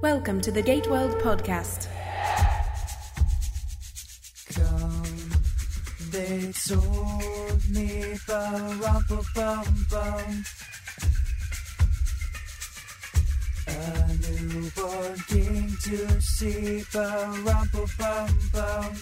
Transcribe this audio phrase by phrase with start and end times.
[0.00, 1.88] Welcome to the Gate World podcast.
[4.54, 5.32] Come,
[6.12, 10.44] they told me ba-rum-ba-bum-bum.
[13.66, 18.94] A newborn king to see ba-rum-ba-bum-bum.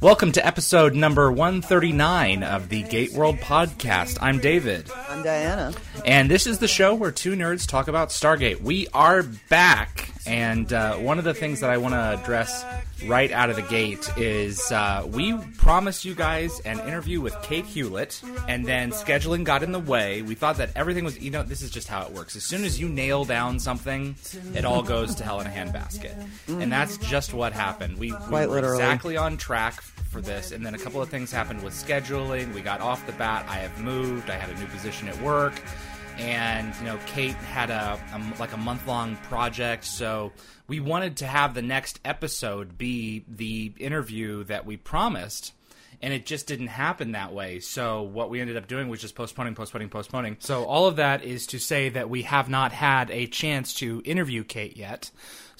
[0.00, 4.16] Welcome to episode number 139 of the Gate World podcast.
[4.22, 5.74] I'm David, I'm Diana.
[6.06, 8.62] and this is the show where two nerds talk about Stargate.
[8.62, 12.64] We are back, and uh, one of the things that I want to address
[13.06, 17.64] right out of the gate is uh, we promised you guys an interview with Kate
[17.64, 20.22] Hewlett, and then scheduling got in the way.
[20.22, 22.36] We thought that everything was, you know, this is just how it works.
[22.36, 24.16] As soon as you nail down something,
[24.54, 26.14] it all goes to hell in a handbasket,
[26.48, 27.98] and that's just what happened.
[27.98, 29.80] We, we Quite were exactly on track
[30.10, 32.52] for this, and then a couple of things happened with scheduling.
[32.52, 33.46] We got off the bat.
[33.48, 34.28] I have moved.
[34.28, 35.54] I had a new position at work,
[36.20, 40.32] and you know, Kate had a, a like a month long project, so
[40.68, 45.52] we wanted to have the next episode be the interview that we promised.
[46.02, 47.60] And it just didn't happen that way.
[47.60, 50.38] So what we ended up doing was just postponing, postponing, postponing.
[50.38, 54.00] So all of that is to say that we have not had a chance to
[54.06, 55.10] interview Kate yet.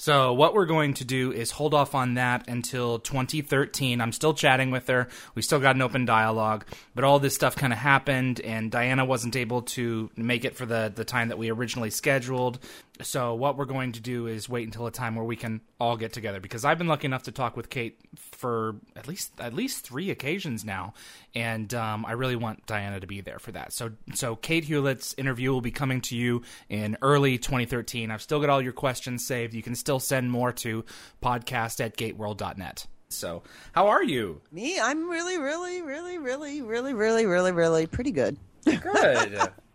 [0.01, 4.01] So what we're going to do is hold off on that until 2013.
[4.01, 5.07] I'm still chatting with her.
[5.35, 9.05] We still got an open dialogue, but all this stuff kind of happened, and Diana
[9.05, 12.57] wasn't able to make it for the the time that we originally scheduled.
[13.01, 15.97] So what we're going to do is wait until a time where we can all
[15.97, 19.53] get together because I've been lucky enough to talk with Kate for at least at
[19.53, 20.93] least three occasions now,
[21.33, 23.73] and um, I really want Diana to be there for that.
[23.73, 28.11] So so Kate Hewlett's interview will be coming to you in early 2013.
[28.11, 29.53] I've still got all your questions saved.
[29.53, 30.85] You can still send more to
[31.23, 32.85] podcast at gateworld.net.
[33.09, 34.41] So how are you?
[34.51, 38.37] Me, I'm really, really, really, really, really, really, really, really pretty good.
[38.65, 39.49] Good.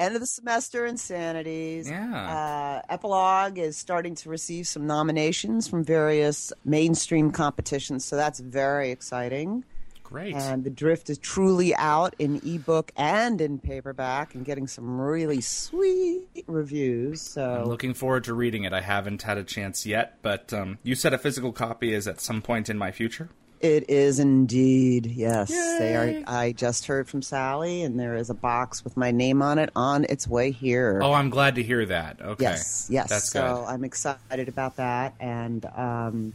[0.00, 1.90] End of the semester insanities.
[1.90, 2.82] Yeah.
[2.88, 8.90] Uh, Epilogue is starting to receive some nominations from various mainstream competitions, so that's very
[8.90, 9.62] exciting.
[10.02, 10.34] Great.
[10.34, 15.42] And The Drift is truly out in ebook and in paperback and getting some really
[15.42, 17.20] sweet reviews.
[17.20, 18.72] So I'm looking forward to reading it.
[18.72, 22.22] I haven't had a chance yet, but um, you said a physical copy is at
[22.22, 23.28] some point in my future.
[23.60, 25.50] It is indeed, yes.
[25.50, 26.22] They are.
[26.26, 29.68] I just heard from Sally, and there is a box with my name on it
[29.76, 31.00] on its way here.
[31.02, 32.22] Oh, I'm glad to hear that.
[32.22, 32.44] Okay.
[32.44, 33.10] yes, yes.
[33.10, 33.64] That's so good.
[33.66, 36.32] I'm excited about that, and um,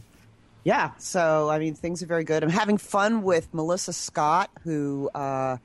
[0.62, 0.92] yeah.
[0.98, 2.44] So I mean, things are very good.
[2.44, 5.56] I'm having fun with Melissa Scott, who uh,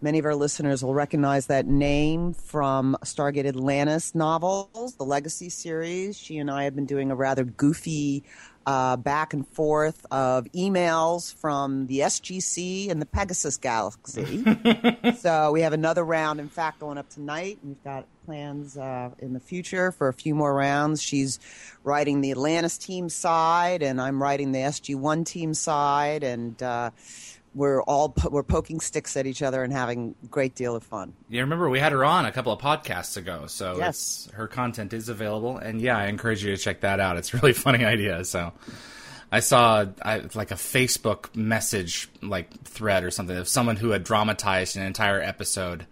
[0.00, 6.16] many of our listeners will recognize that name from Stargate Atlantis novels, the Legacy series.
[6.16, 8.22] She and I have been doing a rather goofy.
[8.68, 14.44] Uh, back and forth of emails from the SGC and the Pegasus Galaxy.
[15.20, 17.58] so we have another round, in fact, going up tonight.
[17.64, 21.02] We've got plans uh, in the future for a few more rounds.
[21.02, 21.40] She's
[21.82, 26.90] writing the Atlantis team side, and I'm writing the SG1 team side, and uh,
[27.58, 30.82] we're all po- we're poking sticks at each other and having a great deal of
[30.84, 31.12] fun.
[31.28, 34.28] You remember we had her on a couple of podcasts ago, so Yes.
[34.34, 37.16] her content is available, and yeah, I encourage you to check that out.
[37.16, 38.24] It's a really funny idea.
[38.24, 38.52] So
[39.32, 44.04] I saw I, like a Facebook message like thread or something of someone who had
[44.04, 45.86] dramatized an entire episode.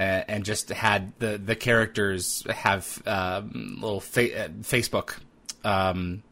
[0.00, 5.16] And just had the the characters have um, little fa- uh, Facebook
[5.64, 6.22] um,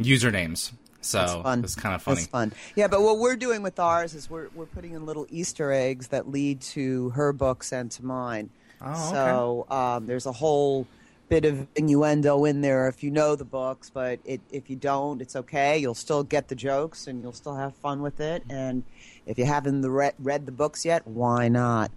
[0.00, 0.70] usernames,
[1.00, 2.16] so it's kind of funny.
[2.16, 2.52] That's fun.
[2.76, 6.08] Yeah, but what we're doing with ours is we're we're putting in little Easter eggs
[6.08, 8.50] that lead to her books and to mine.
[8.82, 9.10] Oh, okay.
[9.10, 10.86] So um, there's a whole
[11.28, 15.22] bit of innuendo in there if you know the books, but it, if you don't,
[15.22, 15.78] it's okay.
[15.78, 18.42] You'll still get the jokes and you'll still have fun with it.
[18.50, 18.82] And
[19.26, 21.92] if you haven't the re- read the books yet, why not?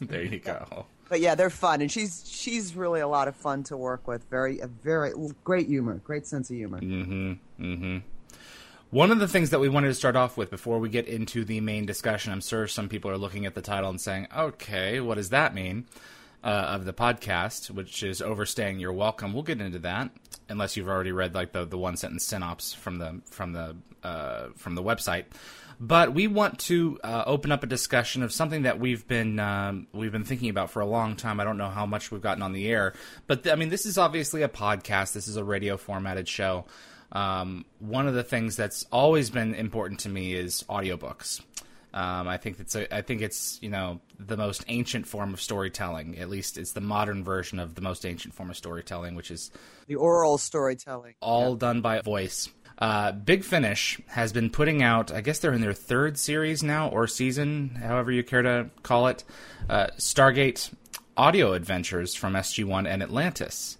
[0.00, 0.86] there you go.
[1.14, 4.28] But yeah, they're fun, and she's she's really a lot of fun to work with.
[4.30, 5.12] Very a very
[5.44, 6.80] great humor, great sense of humor.
[6.80, 7.64] Mm-hmm.
[7.64, 7.98] Mm-hmm.
[8.90, 11.44] One of the things that we wanted to start off with before we get into
[11.44, 14.98] the main discussion, I'm sure some people are looking at the title and saying, okay,
[14.98, 15.86] what does that mean?
[16.42, 19.32] Uh, of the podcast, which is overstaying your welcome.
[19.32, 20.10] We'll get into that,
[20.48, 24.48] unless you've already read like the, the one sentence synopsis from the from the uh,
[24.56, 25.26] from the website.
[25.80, 29.86] But we want to uh, open up a discussion of something that we've been um,
[29.92, 31.40] we've been thinking about for a long time.
[31.40, 32.94] I don't know how much we've gotten on the air,
[33.26, 35.12] but th- I mean, this is obviously a podcast.
[35.12, 36.64] This is a radio formatted show.
[37.12, 41.40] Um, one of the things that's always been important to me is audiobooks.
[41.92, 45.40] Um, I think it's a, I think it's you know the most ancient form of
[45.40, 46.18] storytelling.
[46.18, 49.52] At least it's the modern version of the most ancient form of storytelling, which is
[49.86, 51.14] The oral storytelling.
[51.20, 52.48] all done by voice.
[52.78, 55.12] Uh, Big Finish has been putting out.
[55.12, 59.06] I guess they're in their third series now or season, however you care to call
[59.06, 59.24] it.
[59.68, 60.72] Uh, Stargate
[61.16, 63.78] audio adventures from SG1 and Atlantis.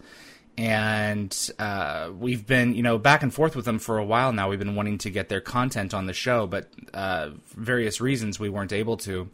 [0.56, 4.48] And uh, we've been, you know, back and forth with them for a while now.
[4.48, 8.48] We've been wanting to get their content on the show, but uh, various reasons we
[8.48, 9.28] weren't able to.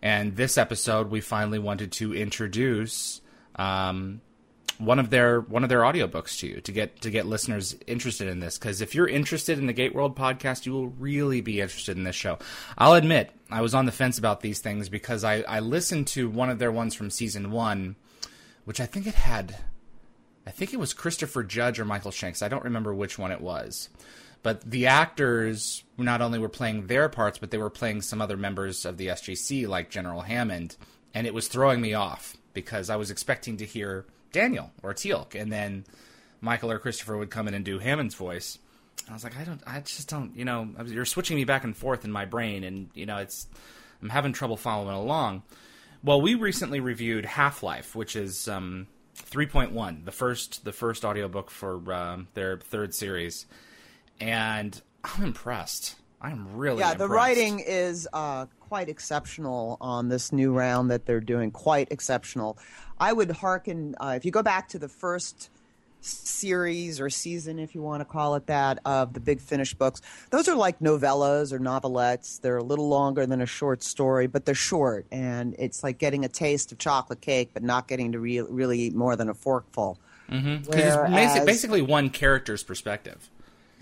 [0.00, 3.20] And this episode, we finally wanted to introduce
[3.56, 4.20] um,
[4.80, 8.28] one of their one of their audiobooks to you to get to get listeners interested
[8.28, 11.60] in this because if you're interested in the Gate World podcast you will really be
[11.60, 12.38] interested in this show.
[12.78, 16.30] I'll admit I was on the fence about these things because I, I listened to
[16.30, 17.96] one of their ones from season one,
[18.64, 19.56] which I think it had
[20.46, 22.42] I think it was Christopher Judge or Michael Shanks.
[22.42, 23.88] I don't remember which one it was.
[24.42, 28.38] But the actors not only were playing their parts, but they were playing some other
[28.38, 30.76] members of the SGC, like General Hammond,
[31.12, 35.34] and it was throwing me off because I was expecting to hear Daniel or Teal'c,
[35.34, 35.84] and then
[36.40, 38.58] Michael or Christopher would come in and do Hammond's voice.
[39.08, 41.76] I was like, I don't, I just don't, you know, you're switching me back and
[41.76, 43.46] forth in my brain, and you know, it's,
[44.02, 45.42] I'm having trouble following along.
[46.02, 48.86] Well, we recently reviewed Half Life, which is um,
[49.16, 53.46] 3.1, the first, the first audiobook for um, their third series,
[54.20, 55.96] and I'm impressed.
[56.20, 56.92] I'm really yeah.
[56.92, 56.98] impressed.
[56.98, 61.50] The writing is uh, quite exceptional on this new round that they're doing.
[61.50, 62.58] Quite exceptional.
[63.00, 65.48] I would hearken uh, if you go back to the first
[66.02, 70.00] series or season, if you want to call it that, of the Big Finish books.
[70.30, 72.40] Those are like novellas or novelettes.
[72.40, 76.24] They're a little longer than a short story, but they're short, and it's like getting
[76.24, 79.34] a taste of chocolate cake, but not getting to re- really eat more than a
[79.34, 79.98] forkful.
[80.28, 83.28] because it's basi- Whereas- basically one character's perspective.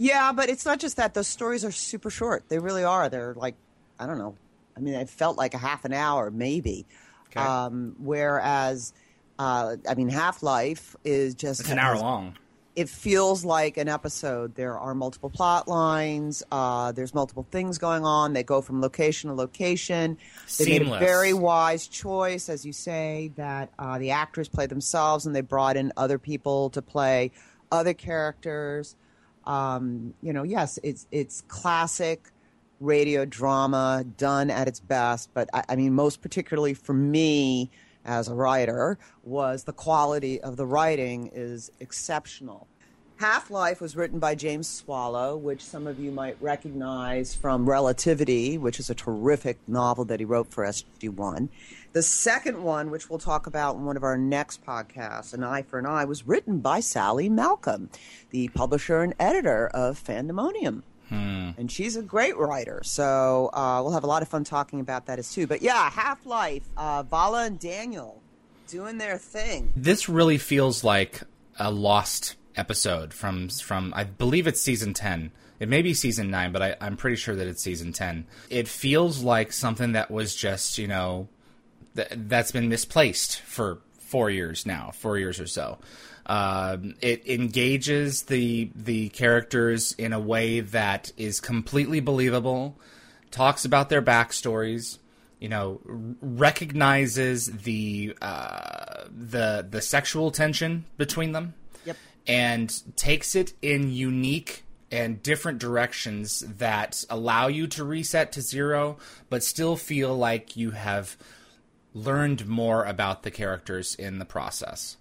[0.01, 1.15] Yeah, but it's not just that.
[1.15, 2.49] Those stories are super short.
[2.49, 3.09] They really are.
[3.09, 3.57] They're like,
[3.99, 4.37] I don't know.
[4.77, 6.87] I mean, it felt like a half an hour, maybe.
[7.31, 7.41] Okay.
[7.41, 8.93] Um, whereas,
[9.39, 12.37] uh, I mean, Half Life is just It's an hour long.
[12.75, 14.55] It feels like an episode.
[14.55, 16.45] There are multiple plot lines.
[16.53, 18.35] Uh, there's multiple things going on.
[18.35, 20.17] They go from location to location.
[20.59, 25.27] They made a very wise choice, as you say, that uh, the actors play themselves
[25.27, 27.33] and they brought in other people to play
[27.73, 28.95] other characters.
[29.45, 32.31] Um, you know, yes, it's it's classic
[32.79, 35.31] radio drama done at its best.
[35.35, 37.71] But I, I mean, most particularly for me
[38.09, 42.67] as a writer, was the quality of the writing is exceptional.
[43.19, 48.57] Half Life was written by James Swallow, which some of you might recognize from Relativity,
[48.57, 51.49] which is a terrific novel that he wrote for SG1.
[51.93, 55.63] The second one, which we'll talk about in one of our next podcasts, An Eye
[55.63, 57.91] for an Eye, was written by Sally Malcolm,
[58.31, 60.83] the publisher and editor of Fandemonium.
[61.11, 65.07] And she's a great writer, so uh, we'll have a lot of fun talking about
[65.07, 65.47] that as too.
[65.47, 68.23] But yeah, Half Life, uh, Vala and Daniel
[68.69, 69.73] doing their thing.
[69.75, 71.23] this really feels like
[71.59, 75.31] a lost episode from from I believe it's season ten.
[75.59, 78.27] It may be season nine, but I, I'm pretty sure that it's season ten.
[78.51, 81.29] It feels like something that was just you know
[81.97, 85.79] th- that's been misplaced for four years now, four years or so.
[86.29, 92.77] Um, it engages the the characters in a way that is completely believable.
[93.31, 94.99] Talks about their backstories
[95.41, 95.81] you know
[96.21, 101.55] recognizes the uh, the the sexual tension between them
[101.85, 101.97] Yep.
[102.27, 108.99] and takes it in unique and different directions that allow you to reset to zero
[109.31, 111.17] but still feel like you have
[111.95, 114.97] learned more about the characters in the process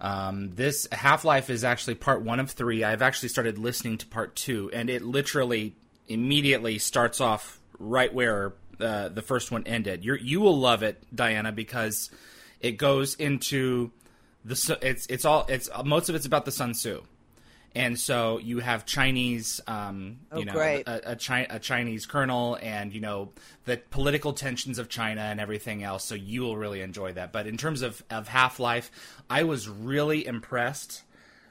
[0.00, 2.84] um, this Half Life is actually part one of three.
[2.84, 5.74] I've actually started listening to part two, and it literally
[6.08, 10.04] immediately starts off right where uh, the first one ended.
[10.04, 12.10] You're, you will love it, Diana, because
[12.60, 13.90] it goes into
[14.44, 14.78] the.
[14.82, 17.02] It's it's all it's most of it's about the Sun Tzu,
[17.76, 22.58] and so you have Chinese, um, Oh, you know, a, a, Chi- a Chinese colonel,
[22.60, 23.32] and you know
[23.66, 26.04] the political tensions of China and everything else.
[26.04, 27.32] So you will really enjoy that.
[27.32, 28.90] But in terms of of Half Life,
[29.30, 31.02] I was really impressed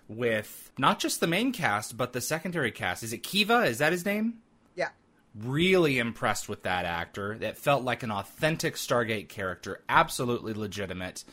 [0.07, 3.03] with not just the main cast, but the secondary cast.
[3.03, 3.63] Is it Kiva?
[3.63, 4.35] Is that his name?
[4.75, 4.89] Yeah.
[5.33, 7.37] really impressed with that actor.
[7.37, 11.23] That felt like an authentic Stargate character, absolutely legitimate.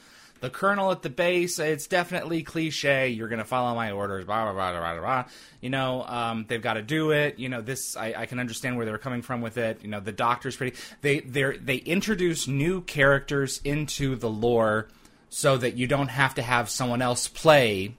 [0.42, 3.10] The colonel at the base, it's definitely cliche.
[3.10, 5.24] You're to follow my orders, blah, blah, blah, blah, blah.
[5.60, 7.38] You know, um, they've got to do it.
[7.38, 9.78] You know, this, I, I can understand where they're coming from with it.
[9.82, 14.88] You know, the doctor's pretty, they, they they introduce new characters into the lore
[15.28, 17.94] so that you don't have to have someone else play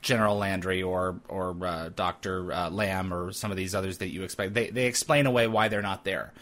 [0.00, 4.22] General Landry or or uh, Doctor uh, Lam or some of these others that you
[4.22, 4.54] expect.
[4.54, 6.32] They they explain away why they're not there,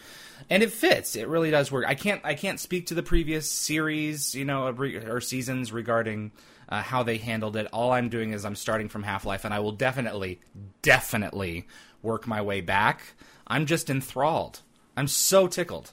[0.49, 1.15] and it fits.
[1.15, 1.85] It really does work.
[1.87, 6.31] I can't I can't speak to the previous series, you know, or seasons regarding
[6.69, 7.67] uh, how they handled it.
[7.71, 10.39] All I'm doing is I'm starting from Half Life, and I will definitely
[10.81, 11.67] definitely
[12.01, 13.01] work my way back.
[13.45, 14.61] I'm just enthralled.
[14.95, 15.91] I'm so tickled.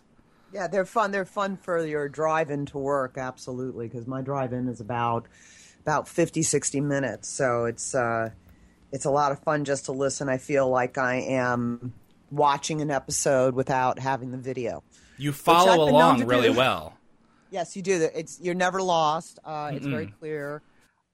[0.52, 1.10] Yeah, they're fun.
[1.10, 5.26] They're fun for your drive in to work, absolutely, because my drive in is about
[5.82, 7.28] about 50, 60 minutes.
[7.28, 8.30] So it's uh,
[8.92, 10.28] it's a lot of fun just to listen.
[10.28, 11.92] I feel like I am
[12.37, 14.83] watching an episode without having the video.
[15.17, 16.59] You follow along really do.
[16.59, 16.95] well.
[17.50, 18.09] Yes, you do.
[18.12, 19.38] It's you're never lost.
[19.45, 20.61] Uh, it's very clear.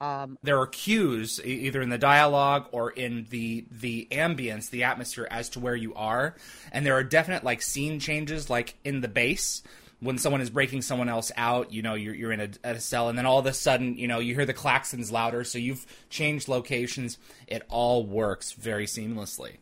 [0.00, 5.28] Um, there are cues either in the dialogue or in the the ambience the atmosphere
[5.30, 6.36] as to where you are
[6.72, 9.62] and there are definite like scene changes like in the base
[9.98, 13.10] when someone is breaking someone else out you know you're, you're in a, a cell
[13.10, 15.84] and then all of a sudden you know you hear the klaxons louder so you've
[16.08, 19.58] changed locations it all works very seamlessly.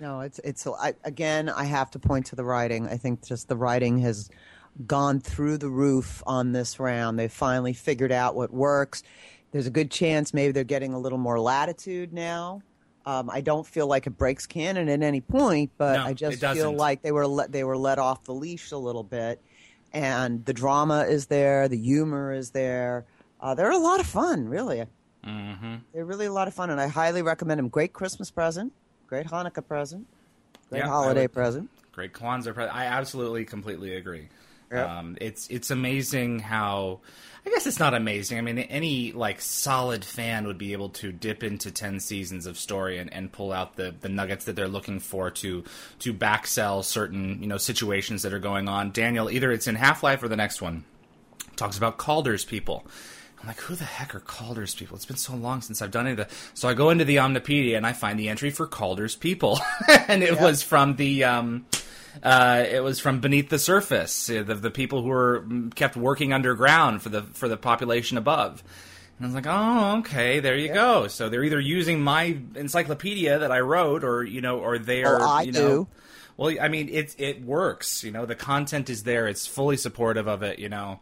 [0.00, 1.48] No, it's it's I, again.
[1.48, 2.88] I have to point to the writing.
[2.88, 4.30] I think just the writing has
[4.86, 7.18] gone through the roof on this round.
[7.18, 9.02] They finally figured out what works.
[9.52, 12.62] There's a good chance maybe they're getting a little more latitude now.
[13.04, 16.40] Um, I don't feel like it breaks canon at any point, but No, I just
[16.40, 19.42] feel like they were let, they were let off the leash a little bit,
[19.92, 23.06] and the drama is there, the humor is there.
[23.40, 24.84] Uh, they're a lot of fun, really.
[25.26, 25.76] mm-hmm.
[25.92, 27.68] They're really a lot of fun, and I highly recommend them.
[27.68, 28.72] Great Christmas present,
[29.10, 30.06] great Hanukkah present,
[30.70, 31.68] great Yeah, holiday would- present.
[31.92, 32.54] Great Kwanzaa.
[32.54, 32.74] present.
[32.74, 34.28] I absolutely, completely agree.
[34.72, 34.88] Yep.
[34.88, 37.00] Um, it's it's amazing how.
[37.44, 38.36] I guess it's not amazing.
[38.38, 42.56] I mean, any like solid fan would be able to dip into ten seasons of
[42.58, 45.64] story and, and pull out the, the nuggets that they're looking for to
[46.00, 48.92] to backsell certain you know situations that are going on.
[48.92, 50.84] Daniel, either it's in Half Life or the next one,
[51.56, 52.86] talks about Calder's people.
[53.40, 54.96] I'm like, who the heck are Calder's people?
[54.96, 56.30] It's been so long since I've done any of that.
[56.54, 60.22] So I go into the Omnipedia and I find the entry for Calder's people, and
[60.22, 61.24] it was from the.
[61.24, 61.66] Um,
[62.24, 65.96] uh, it was from beneath the surface, uh, the, the people who were mm, kept
[65.96, 68.62] working underground for the for the population above.
[69.16, 71.06] And I was like, oh, okay, there you go.
[71.06, 75.28] So they're either using my encyclopedia that I wrote, or you know, or they're Oh,
[75.28, 75.88] I you know, do.
[76.36, 78.02] well, I mean, it it works.
[78.02, 79.28] You know, the content is there.
[79.28, 80.58] It's fully supportive of it.
[80.58, 80.98] You know,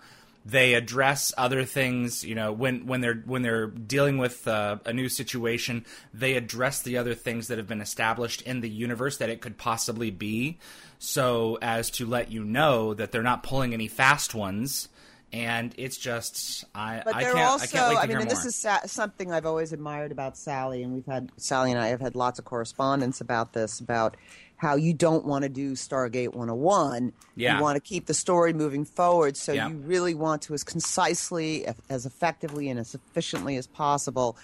[0.50, 2.24] they address other things.
[2.24, 6.80] You know, when when they're when they're dealing with uh, a new situation, they address
[6.82, 10.58] the other things that have been established in the universe that it could possibly be,
[10.98, 14.88] so as to let you know that they're not pulling any fast ones.
[15.30, 18.18] And it's just I But they're can't also, I can't wait to I mean, hear
[18.20, 18.34] and more.
[18.34, 21.88] this is sa- something I've always admired about Sally, and we've had Sally and I
[21.88, 24.16] have had lots of correspondence about this about
[24.58, 27.12] how you don't want to do Stargate 101.
[27.36, 27.56] Yeah.
[27.56, 29.68] You want to keep the story moving forward, so Yeah.
[29.68, 34.36] you really want to as concisely, as effectively, and as efficiently as possible.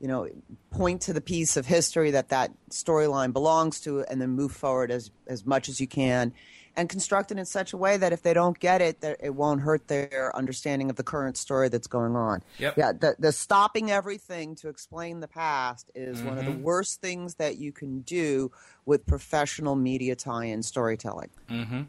[0.00, 0.28] You know,
[0.70, 4.90] point to the piece of history that that storyline belongs to, and then move forward
[4.90, 6.34] as as much as you can,
[6.76, 9.60] and constructed in such a way that if they don't get it, that it won't
[9.60, 12.42] hurt their understanding of the current story that's going on.
[12.58, 12.74] Yep.
[12.76, 16.38] Yeah, the, the stopping everything to explain the past is one Mm-hmm.
[16.38, 18.50] of the worst things that you can do
[18.86, 21.30] with professional media tie-in storytelling.
[21.48, 21.82] Mm-hmm.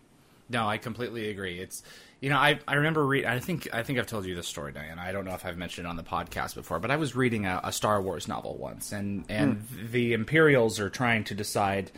[0.49, 1.59] No, I completely agree.
[1.59, 1.81] It's
[2.21, 4.71] you know I I remember read I think I think I've told you this story,
[4.71, 4.99] Diane.
[4.99, 7.47] I don't know if I've mentioned it on the podcast before, but I was reading
[7.47, 11.91] a, a Star Wars novel once, and and the Imperials are trying to decide,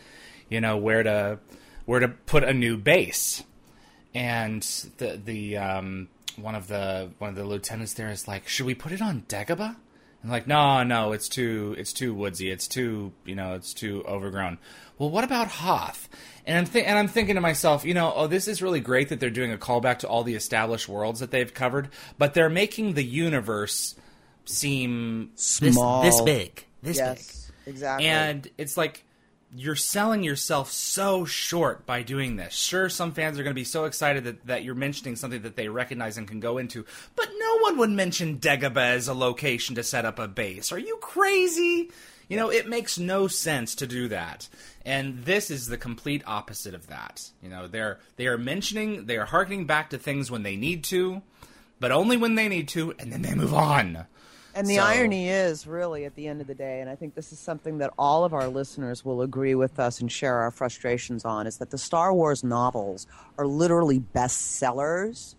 [0.49, 1.39] you know, where to
[1.87, 3.43] where to put a new base,
[4.13, 4.61] and
[4.97, 8.75] the the um one of the one of the lieutenants there is like, should we
[8.75, 9.75] put it on Dagobah?
[10.21, 12.49] And like, no, no, it's too, it's too woodsy.
[12.49, 14.57] It's too, you know, it's too overgrown.
[14.97, 16.09] Well, what about Hoth?
[16.45, 19.09] And I'm thi- and I'm thinking to myself, you know, oh, this is really great
[19.09, 22.49] that they're doing a callback to all the established worlds that they've covered, but they're
[22.49, 23.95] making the universe
[24.45, 26.01] seem Small.
[26.01, 27.19] this, big, this big.
[27.67, 28.07] exactly.
[28.07, 29.03] And it's like
[29.55, 32.53] you're selling yourself so short by doing this.
[32.53, 35.55] Sure, some fans are going to be so excited that, that you're mentioning something that
[35.55, 36.85] they recognize and can go into,
[37.15, 40.71] but no one would mention Dagobah as a location to set up a base.
[40.71, 41.91] Are you crazy?
[42.27, 44.49] You know, it makes no sense to do that.
[44.85, 47.29] And this is the complete opposite of that.
[47.41, 50.83] You know, they're they are mentioning, they are harkening back to things when they need
[50.85, 51.21] to,
[51.79, 54.07] but only when they need to, and then they move on.
[54.57, 57.13] And the So- irony is, really, at the end of the day, and I think
[57.13, 60.49] this is something that all of our listeners will agree with us and share our
[60.49, 63.05] frustrations on, is that the Star Wars novels
[63.37, 65.35] are literally bestsellers.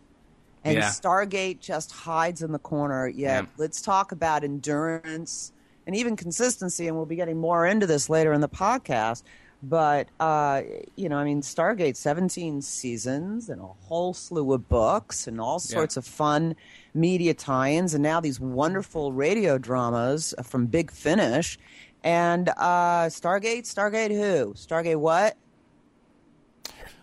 [0.65, 0.89] And Yeah.
[0.91, 3.09] Stargate just hides in the corner.
[3.09, 3.49] Yet, Yeah.
[3.57, 5.53] let's talk about endurance
[5.87, 9.23] and even consistency, and we'll be getting more into this later in the podcast.
[9.61, 10.62] But, uh,
[10.97, 15.59] you know, I mean, Stargate, 17 seasons and a whole slew of books and all
[15.59, 16.55] sorts of fun
[16.95, 21.59] media tie-ins and now these wonderful radio dramas from Big Finish.
[22.05, 24.55] And uh, Stargate, Stargate who?
[24.55, 25.37] Stargate what?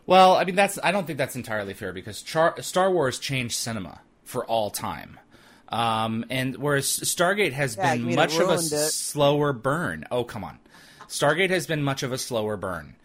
[0.06, 3.56] Well, I mean, that's I don't think that's entirely fair because Char- Star Wars changed
[3.56, 5.20] cinema for all time.
[5.70, 8.94] Um, and whereas Stargate has Yeah, been much of a it.
[8.94, 10.06] slower burn.
[10.12, 10.60] Oh, come on.
[11.08, 12.96] Stargate has been much of a slower burn.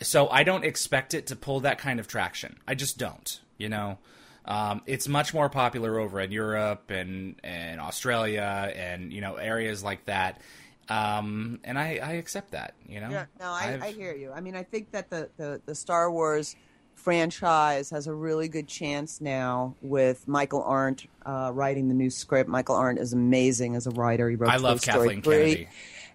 [0.00, 2.56] so I don't expect it to pull that kind of traction.
[2.66, 3.40] I just don't.
[3.58, 3.98] You know,
[4.44, 9.82] um, it's much more popular over in Europe and and Australia and you know areas
[9.84, 10.40] like that.
[10.88, 12.74] Um, and I, I accept that.
[12.88, 13.10] You know.
[13.10, 14.32] Yeah, no, I, I've- hear you.
[14.32, 16.56] I mean, I think that the, the, the Star Wars
[16.94, 22.48] franchise has a really good chance now with Michael Arndt uh, writing the new script.
[22.48, 24.28] Michael Arndt is amazing as a writer.
[24.30, 25.34] He wrote I love Story Kathleen 3.
[25.36, 25.68] Kennedy.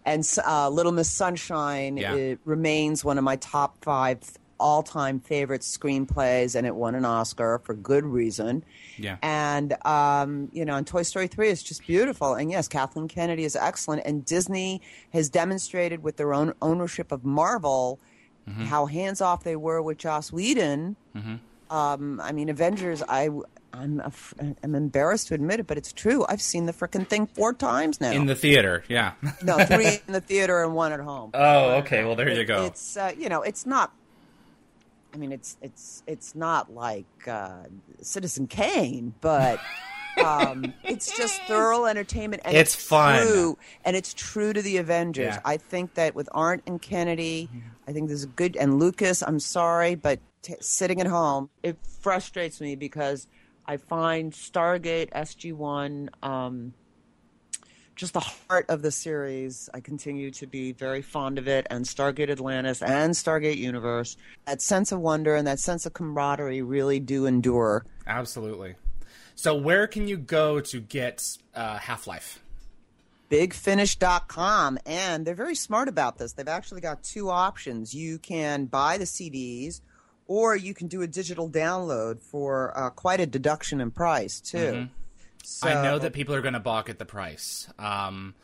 [0.05, 2.15] And uh, Little Miss Sunshine Yeah.
[2.15, 4.19] it remains one of my top five
[4.59, 8.63] all time favorite screenplays, and it won an Oscar for good reason.
[8.97, 9.15] Yeah.
[9.21, 12.33] And, um, you know, and Toy Story 3 is just beautiful.
[12.33, 14.01] And yes, Kathleen Kennedy is excellent.
[14.05, 14.81] And Disney
[15.13, 17.99] has demonstrated with their own ownership of Marvel
[18.49, 18.63] Mm-hmm.
[18.63, 20.95] how hands off they were with Joss Whedon.
[21.69, 23.29] Um, I mean, Avengers, I.
[23.73, 24.33] I'm, af-
[24.63, 26.25] I'm embarrassed to admit it, but it's true.
[26.27, 28.11] I've seen the frickin' thing four times now.
[28.11, 28.83] in the theater.
[28.88, 29.13] Yeah.
[29.43, 31.31] no, three in the theater and one at home.
[31.33, 32.03] oh, okay.
[32.03, 32.65] Well, there you It- go.
[32.65, 33.93] It's uh, you know, it's not.
[35.13, 37.63] I mean, it's it's it's not like uh,
[38.01, 39.59] Citizen Kane, but
[40.23, 42.41] um, it's just thorough entertainment.
[42.45, 43.25] And It's fun.
[43.25, 45.33] true, and it's true to the Avengers.
[45.35, 45.41] Yeah.
[45.45, 47.49] I think that with Arndt and Kennedy,
[47.88, 48.55] I think this is good.
[48.55, 53.25] And Lucas, I'm sorry, but t- sitting at home, it frustrates me because
[53.69, 56.09] I find Stargate SG One.
[56.23, 56.73] Um,
[57.95, 59.69] just the heart of the series.
[59.75, 64.17] I continue to be very fond of it, and Stargate Atlantis and Stargate Universe.
[64.47, 67.85] That sense of wonder and that sense of camaraderie really do endure.
[68.07, 68.73] Absolutely.
[69.35, 72.39] So, where can you go to get uh, Half Life?
[73.29, 76.33] BigFinish.com, and they're very smart about this.
[76.33, 77.93] They've actually got two options.
[77.93, 79.81] You can buy the CDs,
[80.29, 84.88] or you can do a digital download for uh, quite a deduction in price, too.
[85.43, 85.77] So, Mm-hmm.
[85.77, 88.36] I know that people are going to balk at the price, um,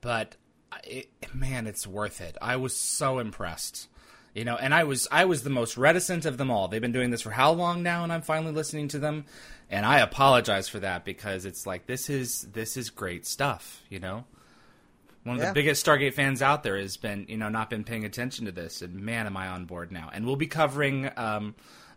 [0.00, 0.36] but
[0.84, 2.36] it, man, it's worth it.
[2.40, 3.88] I was so impressed,
[4.34, 6.68] you know, and I was I was the most reticent of them all.
[6.68, 9.24] They've been doing this for how long now, and I'm finally listening to them,
[9.68, 13.98] and I apologize for that because it's like this is this is great stuff, you
[13.98, 14.24] know.
[15.24, 15.48] One of Yeah.
[15.50, 18.52] the biggest Stargate fans out there has been, you know, not been paying attention to
[18.52, 20.10] this, and man, am I on board now.
[20.12, 21.54] And we'll be covering um,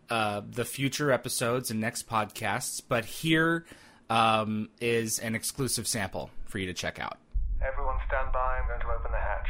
[0.08, 3.66] uh, the future episodes and next podcasts, but here
[4.08, 7.18] um, is an exclusive sample for you to check out.
[7.66, 8.58] Everyone stand by.
[8.60, 9.48] I'm going to open the hatch.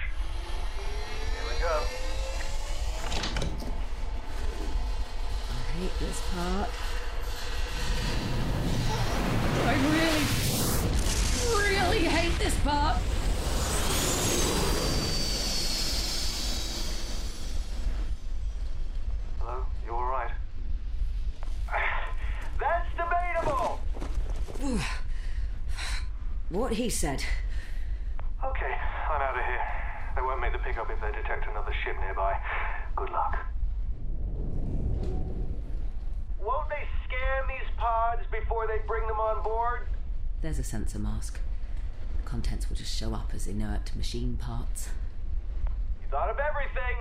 [1.35, 1.83] Here we go.
[5.51, 6.71] I hate this part.
[26.67, 27.23] What he said.
[28.45, 28.75] Okay,
[29.09, 29.63] I'm out of here.
[30.17, 32.37] They won't make the pickup if they detect another ship nearby.
[32.97, 33.39] Good luck.
[36.41, 39.87] Won't they scan these pods before they bring them on board?
[40.43, 41.39] There's a sensor mask.
[42.17, 44.89] The contents will just show up as inert machine parts.
[46.03, 46.97] You thought of everything.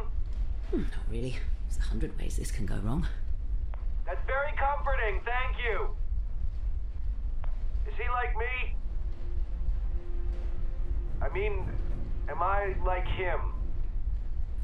[0.70, 1.38] Hmm, not really.
[1.68, 3.08] There's a hundred ways this can go wrong.
[4.06, 5.22] That's very comforting.
[5.26, 5.90] Thank you.
[13.16, 13.40] Him?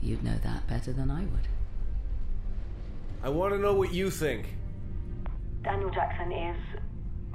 [0.01, 1.47] You'd know that better than I would.
[3.23, 4.55] I want to know what you think.
[5.63, 6.57] Daniel Jackson is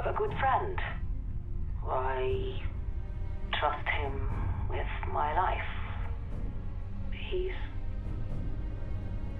[0.00, 0.78] a good friend.
[1.88, 2.60] I
[3.58, 4.12] trust him
[4.68, 5.62] with my life.
[7.12, 7.52] He's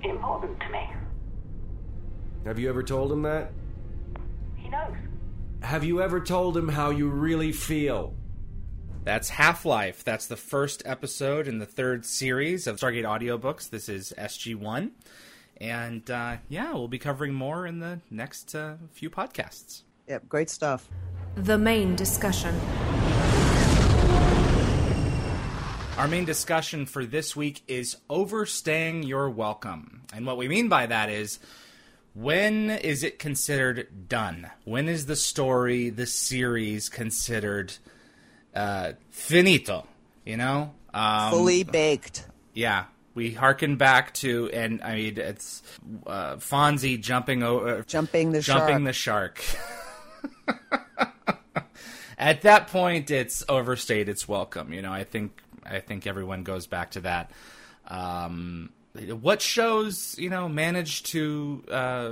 [0.03, 0.89] important to me.
[2.45, 3.53] Have you ever told him that?
[4.57, 4.95] He knows.
[5.63, 8.15] Have you ever told him how you really feel?
[9.07, 10.03] That's Half Life.
[10.03, 13.71] That's the first episode in the third series of Stargate audiobooks.
[13.71, 14.91] This is SG1.
[15.61, 19.83] And uh, yeah, we'll be covering more in the next uh, few podcasts.
[20.09, 20.89] Yep, great stuff.
[21.37, 22.53] The main discussion.
[25.99, 30.03] Our main discussion for this week is overstaying your welcome.
[30.13, 31.39] And what we mean by that is
[32.15, 34.51] when is it considered done?
[34.65, 37.75] When is the story, the series considered
[38.57, 39.87] uh, finito?
[40.25, 40.73] You know?
[40.93, 42.27] Um, Fully baked.
[42.55, 45.63] Yeah, we harken back to, and I mean, it's
[46.07, 49.39] uh, Fonzie jumping over, Jumping the jumping shark.
[49.39, 49.45] the shark.
[52.19, 54.73] At that point, it's overstayed its welcome.
[54.73, 57.31] You know, I think I think everyone goes back to that.
[57.89, 58.71] Um,
[59.21, 62.11] what shows you know manage to uh,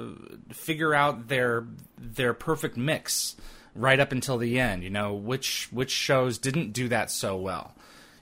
[0.52, 3.36] figure out their their perfect mix
[3.74, 4.82] right up until the end?
[4.82, 7.74] You know, which which shows didn't do that so well?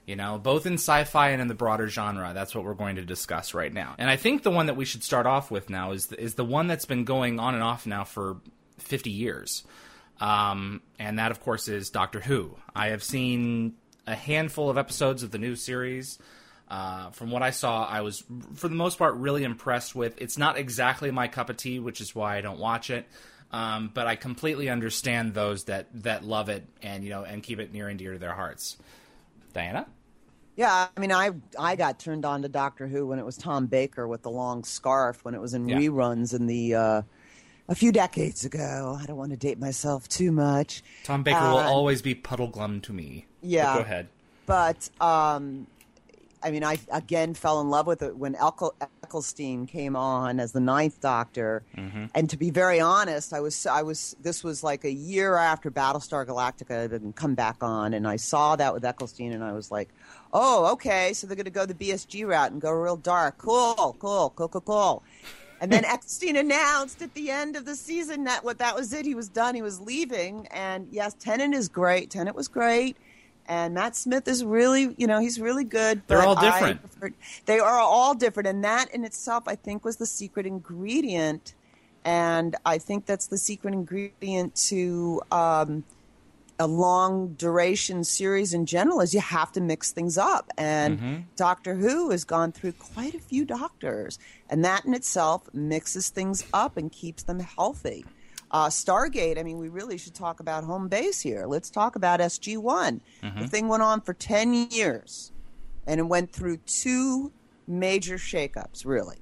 [0.05, 2.31] You know, both in sci-fi and in the broader genre.
[2.33, 3.95] That's what we're going to discuss right now.
[3.97, 6.35] And I think the one that we should start off with now is the, is
[6.35, 8.37] the one that's been going on and off now for
[8.79, 9.63] 50 years.
[10.19, 12.57] Um, and that, of course, is Doctor Who.
[12.75, 16.19] I have seen a handful of episodes of the new series.
[16.69, 18.23] Uh, from what I saw, I was,
[18.55, 20.21] for the most part, really impressed with.
[20.21, 23.07] It's not exactly my cup of tea, which is why I don't watch it.
[23.53, 27.59] Um, but I completely understand those that that love it and you know and keep
[27.59, 28.77] it near and dear to their hearts.
[29.53, 29.85] Diana.
[30.55, 33.67] Yeah, I mean, I I got turned on to Doctor Who when it was Tom
[33.67, 35.77] Baker with the long scarf when it was in Yeah.
[35.77, 37.01] reruns in the uh,
[37.69, 38.97] a few decades ago.
[38.99, 40.83] I don't want to date myself too much.
[41.03, 43.25] Tom Baker will Uh, always be Puddleglum to me.
[43.41, 43.73] But Yeah.
[43.75, 44.09] go ahead.
[44.45, 45.67] But um,
[46.43, 50.59] I mean, I again fell in love with it when Eccleston came on as the
[50.59, 51.63] Ninth Doctor.
[51.77, 52.05] Mm-hmm.
[52.13, 55.71] And to be very honest, I was I was this was like a year after
[55.71, 59.71] Battlestar Galactica had come back on, and I saw that with Eccleston, and I was
[59.71, 59.89] like,
[60.33, 63.37] oh, okay, so they're going to go the BSG route and go real dark.
[63.37, 65.03] Cool, cool, cool, cool, cool.
[65.61, 69.05] And then Eccleston announced at the end of the season that what that was it.
[69.05, 69.55] He was done.
[69.55, 70.47] He was leaving.
[70.47, 72.09] And yes, Tennant is great.
[72.09, 72.97] Tennant was great.
[73.45, 76.01] And Matt Smith is really, you know, he's really good.
[76.07, 76.81] They're all different.
[76.81, 77.13] preferred-
[77.45, 78.47] they are all different.
[78.47, 81.53] And that in itself, I think, was the secret ingredient.
[82.05, 85.83] And I think that's the secret ingredient to um,
[86.59, 91.75] a long duration series in general is you have to mix things up and doctor
[91.75, 96.77] who has gone through quite a few doctors and that in itself mixes things up
[96.77, 98.05] and keeps them healthy
[98.53, 101.45] uh, stargate i mean we really should talk about home base here.
[101.45, 103.39] Let's talk about sg1 mm-hmm.
[103.39, 105.31] the thing went on for 10 years
[105.85, 107.31] and it went through two
[107.67, 109.17] major shakeups really.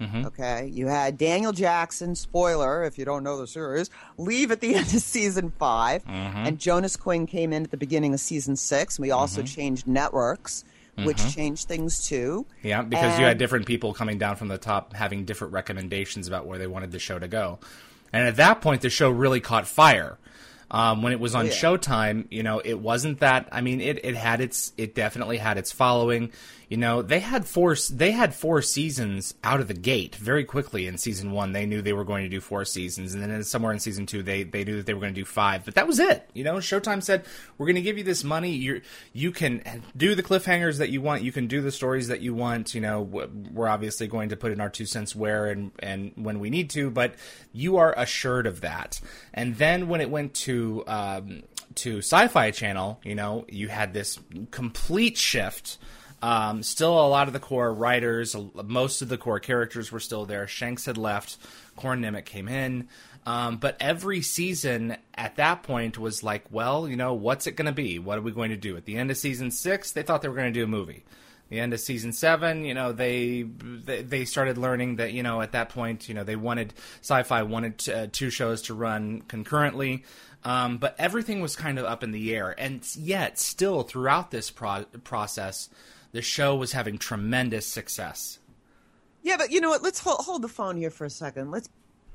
[0.00, 0.26] Mm-hmm.
[0.26, 4.74] Okay, you had Daniel Jackson, spoiler if you don't know the series, leave at the
[4.76, 6.36] end of season 5 mm-hmm.
[6.38, 8.96] and Jonas Quinn came in at the beginning of season six.
[8.96, 10.64] And we also changed networks,
[11.04, 12.46] which changed things too.
[12.62, 16.46] Yeah, because you had different people coming down from the top having different recommendations about
[16.46, 17.58] where they wanted the show to go.
[18.12, 20.18] And at that point, the show really caught fire.
[20.72, 21.54] Um, when it was on Oh, yeah.
[21.54, 23.48] Showtime, you know, it wasn't that.
[23.50, 26.30] I mean, it, it had its, it definitely had its following.
[26.70, 30.86] You know, they had four, they had four seasons out of the gate very quickly
[30.86, 31.50] in season one.
[31.50, 34.22] They knew they were going to do four seasons, and then somewhere in season two,
[34.22, 35.64] they they knew that they were going to do five.
[35.64, 36.30] But that was it.
[36.32, 37.24] You know, Showtime said,
[37.58, 38.52] "We're going to give you this money.
[38.52, 41.24] You you can do the cliffhangers that you want.
[41.24, 42.72] You can do the stories that you want.
[42.72, 46.38] You know, we're obviously going to put in our two cents where and and when
[46.38, 47.16] we need to, but
[47.52, 49.00] you are assured of that."
[49.34, 51.42] And then when it went to um,
[51.74, 54.20] to Sci-Fi Channel, you know, you had this
[54.52, 55.76] complete shift.
[56.22, 60.26] Um, still, a lot of the core writers, most of the core characters were still
[60.26, 60.46] there.
[60.46, 61.38] Shanks had left,
[61.76, 62.88] Corin Nemec came in.
[63.26, 67.66] Um, but every season at that point was like, well, you know, what's it going
[67.66, 67.98] to be?
[67.98, 68.76] What are we going to do?
[68.76, 71.04] At the end of season six, they thought they were going to do a movie.
[71.50, 75.42] The end of season seven, you know, they, they they started learning that you know
[75.42, 80.04] at that point, you know, they wanted sci-fi wanted uh, two shows to run concurrently,
[80.44, 84.52] um, but everything was kind of up in the air, and yet still throughout this
[84.52, 85.68] pro- process,
[86.12, 88.38] the show was having tremendous success.
[89.22, 89.82] Yeah, but you know what?
[89.82, 91.50] Let's hold, hold the phone here for a second.
[91.50, 91.68] Let's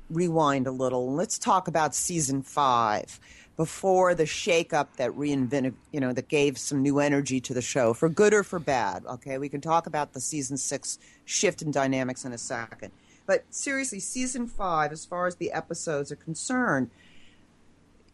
[0.08, 3.18] rewind a little let's talk about season five
[3.56, 7.94] before the shakeup that reinvented, you know, that gave some new energy to the show,
[7.94, 9.04] for good or for bad.
[9.06, 12.92] Okay, we can talk about the season six shift in dynamics in a second.
[13.24, 16.90] But seriously, season five, as far as the episodes are concerned,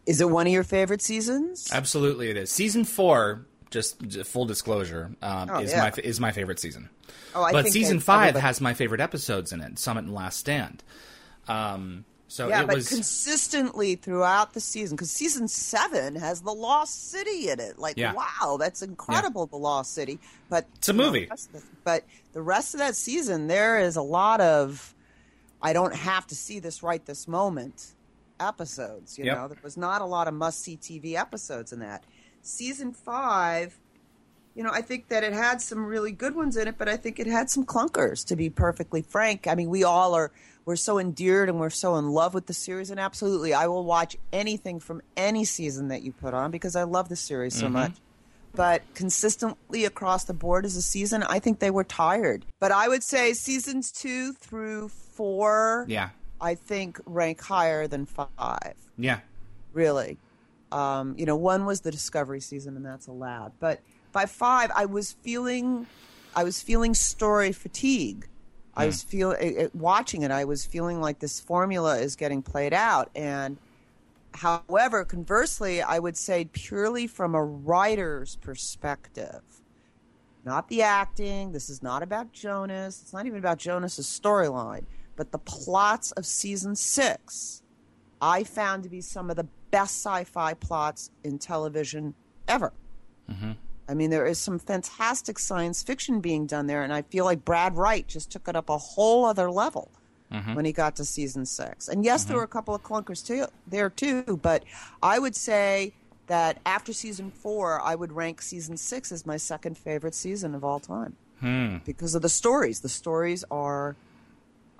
[0.05, 1.69] is it one of your favorite seasons?
[1.71, 2.49] Absolutely, it is.
[2.49, 5.81] Season four, just, just full disclosure, um, Oh, is yeah.
[5.81, 6.89] my is my favorite season.
[7.35, 10.13] Oh, I but think season five everybody- has my favorite episodes in it: Summit and
[10.13, 10.83] Last Stand.
[11.47, 12.87] Um, so yeah, it but was.
[12.89, 17.77] consistently throughout the season, because season seven has the Lost City in it.
[17.77, 18.13] Like, Yeah.
[18.13, 20.19] wow, that's incredible, the Lost City.
[20.49, 21.25] But It's a you know, movie.
[21.25, 24.95] the the- but the rest of that season, there is a lot of
[25.61, 27.93] I don't have to see this right this moment
[28.39, 29.17] episodes.
[29.17, 29.37] You Yep.
[29.37, 32.03] know, there was not a lot of must see TV episodes in that.
[32.43, 33.79] Season five,
[34.53, 36.97] you know, I think that it had some really good ones in it, but I
[36.97, 39.47] think it had some clunkers, to be perfectly frank.
[39.47, 40.31] I mean, we all are,
[40.65, 43.85] we're so endeared and we're so in love with the series, and absolutely, I will
[43.85, 47.65] watch anything from any season that you put on because I love the series so
[47.65, 47.73] mm-hmm.
[47.73, 47.93] much.
[48.55, 52.45] But consistently across the board as a season, I think they were tired.
[52.59, 58.75] But I would say seasons two through four, yeah, I think rank higher than five
[58.97, 59.21] yeah,
[59.73, 60.17] really.
[60.73, 63.53] Um, you know, one was the discovery season, and that's allowed.
[63.59, 63.81] But
[64.11, 65.85] by five, I was feeling,
[66.35, 68.27] I was feeling story fatigue.
[68.75, 69.09] I was hmm.
[69.09, 70.31] feel it, it- watching it.
[70.31, 73.57] I was feeling like this formula is getting played out, and
[74.33, 79.41] however, conversely, I would say purely from a writer's perspective,
[80.43, 81.51] not the acting.
[81.51, 82.99] This is not about Jonas.
[83.03, 87.61] It's not even about Jonas's storyline, but the plots of season six.
[88.19, 92.13] I found to be some of the best sci-fi plots in television
[92.47, 92.71] ever.
[93.29, 93.53] Mm-hmm.
[93.89, 97.43] I mean, there is some fantastic science fiction being done there, and I feel like
[97.43, 99.89] Brad Wright just took it up a whole other level
[100.31, 100.53] mm-hmm.
[100.53, 101.87] when he got to season six.
[101.87, 102.41] And yes, there mm-hmm.
[102.41, 104.63] were a couple of clunkers too, there too, but
[105.01, 105.93] I would say
[106.27, 110.63] that after season four, I would rank season six as my second favorite season of
[110.63, 111.77] all time hmm.
[111.83, 112.79] because of the stories.
[112.79, 113.95] The stories are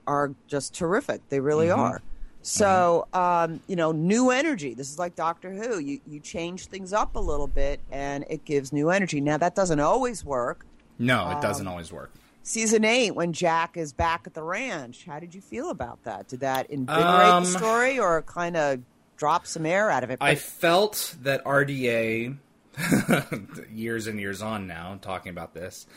[0.06, 1.28] are just terrific.
[1.30, 2.02] They really are.
[2.44, 4.74] So, um, you know, new energy.
[4.74, 5.80] This is like Doctor Who.
[5.80, 9.22] You you change things up a little bit, and it gives new energy.
[9.22, 10.66] Now that doesn't always work.
[11.00, 12.12] No, it doesn't always work.
[12.44, 16.28] Season eight, when Jack is back at the ranch, how did you feel about that?
[16.28, 18.82] Did that invigorate Um, the story, or kind of
[19.16, 20.18] drop some air out of it?
[20.20, 22.36] I But- felt that RDA,
[23.74, 25.88] years and years on now, talking about this,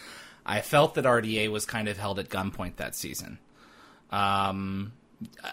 [0.47, 3.39] I felt that RDA was kind of held at gunpoint that season.
[4.11, 4.93] Um,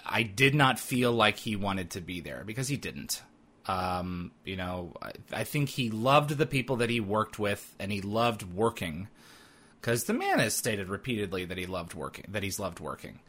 [0.06, 3.22] I did not feel like he wanted to be there because he didn't.
[3.66, 7.92] Um, you know, I, I think he loved the people that he worked with and
[7.92, 9.08] he loved working
[9.80, 13.20] because the man has stated repeatedly that he loved working, that he's loved working.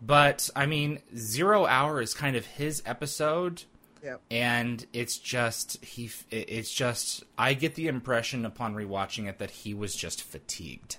[0.00, 3.64] But I mean, Zero Hour is kind of his episode
[4.00, 4.20] Yep.
[4.30, 9.74] and it's just he it's just i get the impression upon rewatching it that he
[9.74, 10.98] was just fatigued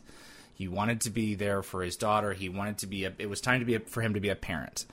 [0.60, 3.42] he wanted to be there for his daughter he wanted to be a, it was
[3.42, 4.86] time to be a, for him to be a parent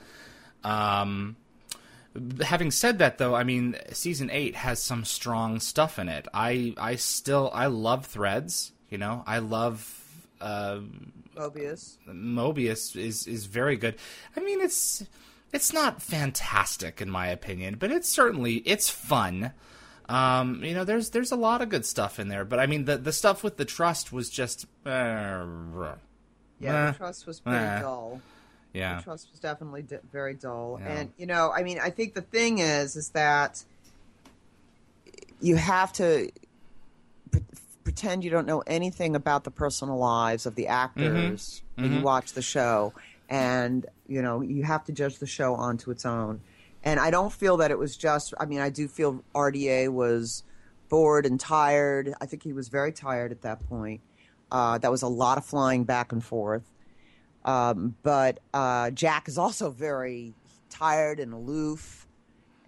[0.64, 1.36] um
[2.42, 6.72] having said that though i mean season 8 has some strong stuff in it i
[6.78, 10.02] i still i love threads you know i love
[10.40, 10.78] uh
[11.36, 11.98] Moebius.
[12.08, 13.96] Moebius is is very good.
[14.36, 15.04] I mean, it's
[15.52, 19.52] it's not fantastic in my opinion, but it's certainly it's fun.
[20.08, 22.84] Um, you know, there's there's a lot of good stuff in there, but I mean,
[22.84, 25.94] the the stuff with the trust was just uh, Yeah,
[26.62, 27.80] Eh, the trust was pretty eh.
[27.80, 28.20] dull.
[28.72, 28.98] yeah.
[28.98, 30.78] The trust was definitely di- very dull.
[30.80, 30.92] Yeah.
[30.92, 33.64] And you know, I mean, I think the thing is, is that
[35.40, 36.30] you have to
[37.32, 37.42] pre-
[37.84, 42.32] pretend you don't know anything about the personal lives of the actors when you watch
[42.32, 42.92] the show,
[43.28, 46.40] and you know, you have to judge the show onto its own.
[46.86, 48.32] And I don't feel that it was just.
[48.38, 50.44] I mean, I do feel RDA was
[50.88, 52.14] bored and tired.
[52.20, 54.02] I think he was very tired at that point.
[54.52, 56.62] Uh, that was a lot of flying back and forth.
[57.44, 60.32] Um, but uh, Jack is also very
[60.70, 62.06] tired and aloof.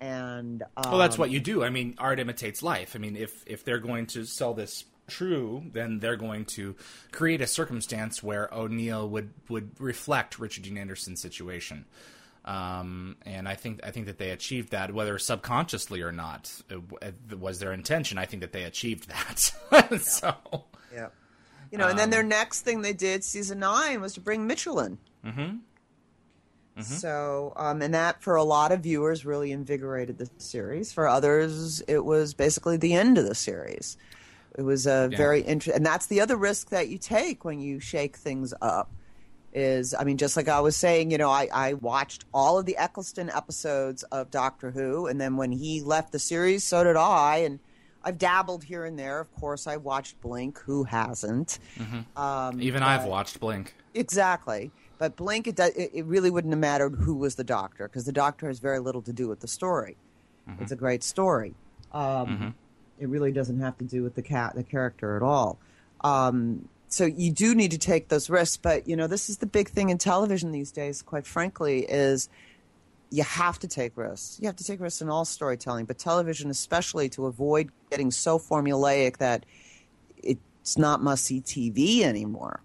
[0.00, 1.62] And um, Well, that's what you do.
[1.62, 2.96] I mean, art imitates life.
[2.96, 6.74] I mean, if if they're going to sell this true, then they're going to
[7.12, 11.84] create a circumstance where O'Neill would would reflect Richard Dean Anderson's situation.
[12.48, 16.80] Um, and I think I think that they achieved that, whether subconsciously or not, it,
[17.02, 18.16] it was their intention.
[18.16, 20.00] I think that they achieved that.
[20.00, 20.34] so,
[20.92, 21.08] Yeah.
[21.70, 24.80] You know, and then their next thing they did, season nine, was to bring Mitchell
[24.80, 24.98] in.
[25.26, 25.56] Mm-hmm.
[26.82, 30.90] So, um, and that for a lot of viewers really invigorated the series.
[30.90, 33.98] For others, it was basically the end of the series.
[34.56, 37.80] It was a very interesting, and that's the other risk that you take when you
[37.80, 38.90] shake things up.
[39.52, 42.66] Is I mean, just like I was saying, you know, I, I watched all of
[42.66, 46.96] the Eccleston episodes of Doctor Who, and then when he left the series, so did
[46.96, 47.58] I, and
[48.04, 49.20] I've dabbled here and there.
[49.20, 50.58] Of course, I watched Blink.
[50.60, 51.58] Who hasn't?
[52.16, 53.74] Um, even I've watched Blink.
[53.94, 54.70] Exactly.
[54.98, 58.04] But Blink, it, does, it, it really wouldn't have mattered who was the doctor because
[58.04, 59.96] the doctor has very little to do with the story.
[60.60, 61.54] It's a great story.
[61.92, 62.54] Um,
[62.98, 65.58] It really doesn't have to do with the cat, the character at all.
[66.02, 68.56] Um, so you do need to take those risks.
[68.56, 71.02] But you know, this is the big thing in television these days.
[71.02, 72.28] Quite frankly, is
[73.10, 74.38] you have to take risks.
[74.40, 78.38] You have to take risks in all storytelling, but television especially to avoid getting so
[78.38, 79.46] formulaic that
[80.22, 82.60] it's not must see TV anymore.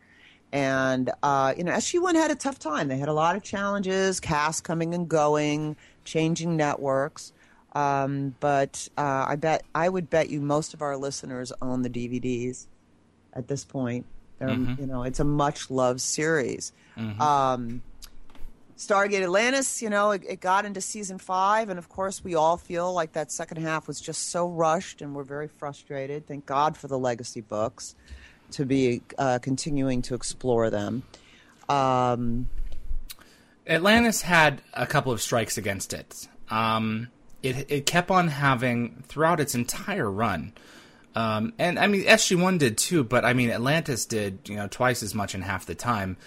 [0.51, 2.88] And uh, you know, SG1 had a tough time.
[2.88, 7.33] They had a lot of challenges, cast coming and going, changing networks.
[7.73, 11.89] Um, but uh, I bet I would bet you most of our listeners own the
[11.89, 12.67] DVDs
[13.33, 14.05] at this point.
[14.39, 16.71] They're, You know, it's a much loved series.
[17.19, 17.81] Um,
[18.77, 22.57] Stargate Atlantis, you know, it, it got into season five, and of course, we all
[22.57, 26.27] feel like that second half was just so rushed, and we're very frustrated.
[26.27, 27.95] Thank God for the legacy books
[28.51, 31.03] to be uh, continuing to explore them.
[31.69, 32.49] Um,
[33.65, 36.27] Atlantis had a couple of strikes against it.
[36.49, 37.07] Um,
[37.41, 40.53] it it kept on having throughout its entire run,
[41.15, 43.04] um, and I mean SG One did too.
[43.04, 46.17] But I mean Atlantis did you know twice as much in half the time.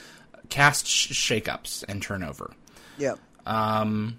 [0.48, 2.52] Cast sh- shakeups and turnover.
[2.98, 3.14] yeah,
[3.46, 4.18] Um,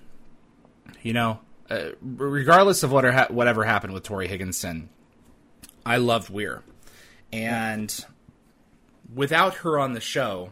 [1.04, 4.90] You know, uh, regardless of what or ha- whatever happened with Torri Higginson,
[5.86, 6.64] I loved Weir,
[7.32, 8.04] and
[9.14, 10.52] without her on the show,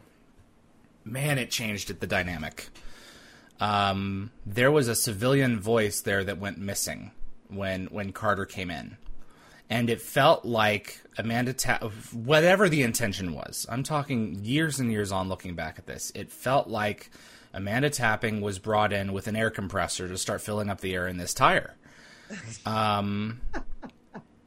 [1.04, 2.70] man, it changed the dynamic.
[3.60, 7.12] Um, there was a civilian voice there that went missing
[7.50, 8.98] when when Carter came in,
[9.70, 13.66] and it felt like Amanda, Ta- whatever the intention was.
[13.70, 16.12] I'm talking years and years on, looking back at this.
[16.14, 17.10] It felt like
[17.54, 21.08] Amanda Tapping was brought in with an air compressor to start filling up the air
[21.08, 21.76] in this tire.
[22.66, 23.42] Um,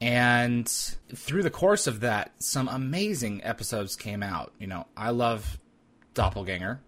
[0.01, 0.67] and
[1.13, 4.53] through the course of that, some amazing episodes came out.
[4.59, 5.59] You know, I love
[6.13, 6.79] Doppelganger.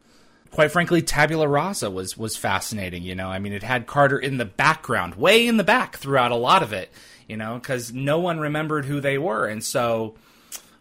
[0.52, 3.04] Quite frankly, Tabula Rasa was was fascinating.
[3.04, 6.32] You know, I mean, it had Carter in the background, way in the back throughout
[6.32, 6.92] a lot of it.
[7.32, 10.16] You know, because no one remembered who they were, and so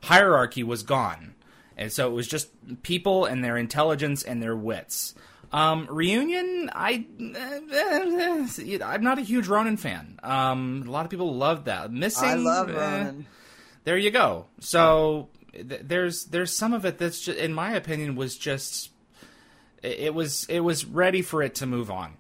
[0.03, 1.37] hierarchy was gone,
[1.77, 2.49] and so it was just
[2.83, 5.15] people and their intelligence and their wits.
[5.53, 7.07] Um, reunion, I,
[8.85, 10.19] I'm not a huge Ronon fan.
[10.25, 11.93] Um, a lot of people love that.
[11.93, 13.27] Missing, I love eh, Ronon.
[13.85, 14.47] there you go.
[14.59, 18.91] So th- there's there's some of it that's just, in my opinion, was just
[19.85, 22.15] it was it was ready for it to move on.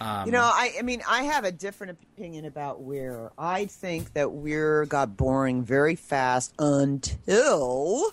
[0.00, 3.30] Um, You know, I, I mean, I have a different opinion about Weir.
[3.36, 8.12] I think that Weir got boring very fast until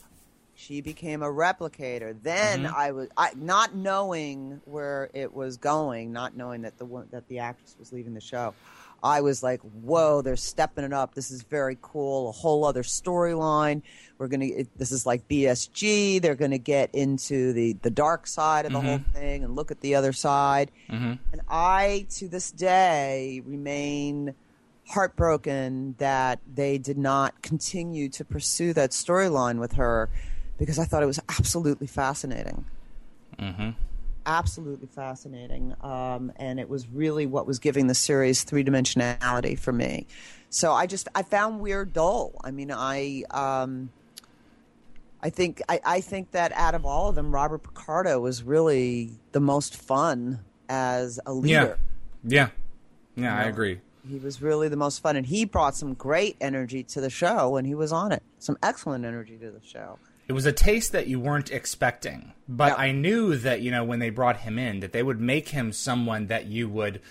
[0.66, 2.16] she became a replicator.
[2.22, 2.76] Then Mm-hmm.
[2.76, 7.40] I was, I, not knowing where it was going, not knowing that the that the
[7.40, 8.54] actress was leaving the show.
[9.04, 11.14] I was like, "Whoa, they're stepping it up.
[11.14, 12.30] This is very cool.
[12.30, 13.82] A whole other storyline.
[14.18, 14.46] We're gonna.
[14.46, 16.22] It, this is like BSG.
[16.22, 19.82] They're gonna get into the the dark side of the whole thing and look at
[19.82, 24.34] the other side." And I, to this day, remain
[24.88, 30.10] heartbroken that they did not continue to pursue that storyline with her
[30.58, 32.66] because I thought it was absolutely fascinating.
[33.40, 33.72] Mm-hmm.
[34.26, 35.76] Absolutely fascinating.
[35.82, 40.08] Um, and it was really what was giving the series three dimensionality for me.
[40.50, 42.34] So I just, I found Weir dull.
[42.44, 43.90] I mean, I, um,
[45.26, 49.10] I think I, I think that out of all of them, Robert Picardo was really
[49.32, 50.40] the most fun
[50.70, 51.80] as a leader.
[52.24, 52.50] yeah,
[53.16, 53.36] yeah, yeah.
[53.36, 53.82] I agree.
[54.08, 57.50] He was really the most fun, and he brought some great energy to the show
[57.50, 58.22] when he was on it.
[58.38, 59.98] Some excellent energy to the show.
[60.28, 62.76] It was a taste that you weren't expecting, but Yeah.
[62.84, 65.72] I knew that you know when they brought him in that they would make him
[65.72, 67.02] someone that you would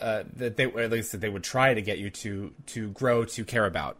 [0.00, 3.24] uh, that they at least that they would try to get you to to grow
[3.24, 3.96] to care about.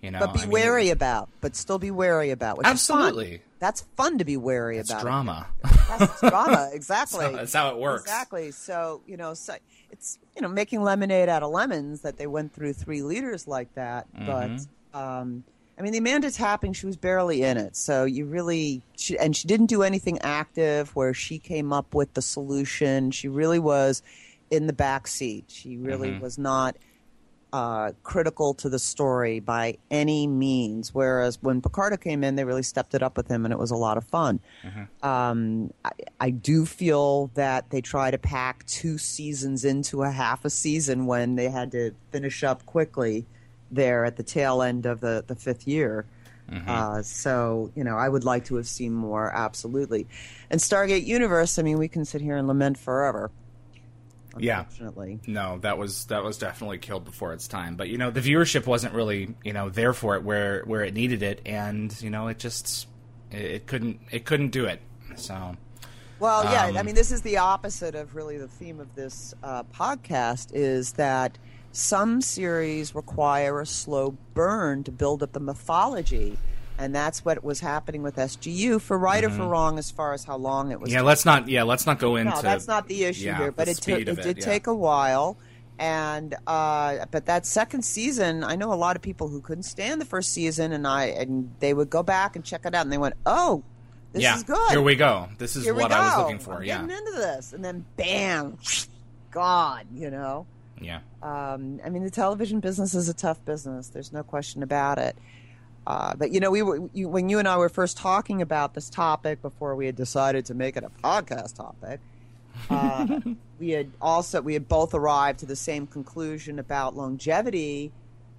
[0.00, 2.56] You know, But be I mean, wary about, but still be wary about.
[2.56, 3.02] Which is fun.
[3.02, 3.42] Absolutely.
[3.58, 5.02] that's fun to be wary It's about.
[5.02, 5.46] drama.
[5.62, 7.30] That's drama, exactly.
[7.30, 8.04] That's how it works.
[8.04, 8.50] Exactly.
[8.52, 9.56] So you know, so
[9.90, 13.74] it's you know making lemonade out of lemons that they went through three leaders like
[13.74, 14.06] that.
[14.14, 14.56] Mm-hmm.
[14.94, 15.44] But um,
[15.80, 19.34] I mean, the Amanda Tapping, she was barely in it, so you really she, and
[19.34, 23.10] she didn't do anything active where she came up with the solution.
[23.12, 24.02] She really was
[24.50, 25.46] in the back seat.
[25.48, 26.20] She really Mm-hmm.
[26.20, 26.76] was not
[27.54, 30.94] uh, critical to the story by any means.
[30.94, 33.70] Whereas when Picardo came in, they really stepped it up with him, and it was
[33.70, 34.38] a lot of fun.
[35.02, 35.90] Um, I,
[36.20, 41.06] I do feel that they try to pack two seasons into a half a season
[41.06, 43.24] when they had to finish up quickly
[43.70, 46.06] there at the tail end of the, the fifth year.
[46.66, 50.08] Uh, so, you know, I would like to have seen more, absolutely.
[50.50, 53.30] And Stargate Universe, I mean, we can sit here and lament forever.
[54.36, 54.60] Yeah.
[54.60, 55.20] Unfortunately.
[55.28, 57.76] No, that was that was definitely killed before its time.
[57.76, 60.94] But you know, the viewership wasn't really you know there for it where where it
[60.94, 62.88] needed it, and you know, it just
[63.30, 64.80] it, it couldn't it couldn't do it.
[65.16, 65.56] So
[66.18, 69.34] Well, yeah, Um, I mean, this is the opposite of really the theme of this
[69.42, 71.38] uh, podcast is that
[71.72, 76.36] some series require a slow burn to build up the mythology.
[76.78, 80.24] And that's what was happening with SGU for right or for wrong as far as
[80.24, 80.88] how long it was.
[80.88, 80.96] Mm-hmm.
[80.96, 83.52] yeah, let's not yeah let's not go into no, that's not the issue yeah, here.
[83.52, 84.44] But it, took speed it did yeah.
[84.44, 85.36] take a while.
[85.78, 90.00] And uh, but that second season, I know a lot of people who couldn't stand
[90.00, 92.92] the first season, and I and they would go back and check it out, and
[92.92, 93.62] they went, "Oh,
[94.12, 94.70] this yeah, is good.
[94.70, 95.28] Here we go.
[95.38, 96.56] This is Here what I was looking for.
[96.56, 98.58] I'm yeah, getting into this, and then bam,
[99.30, 99.84] gone.
[99.94, 100.46] You know,
[100.80, 101.00] yeah.
[101.22, 103.88] um, I mean, the television business is a tough business.
[103.88, 105.16] There's no question about it.
[105.86, 108.74] Uh, but you know, we were you, when you and I were first talking about
[108.74, 112.00] this topic before we had decided to make it a podcast topic.
[112.68, 113.20] Uh,
[113.58, 117.92] we had also we had both arrived to the same conclusion about longevity.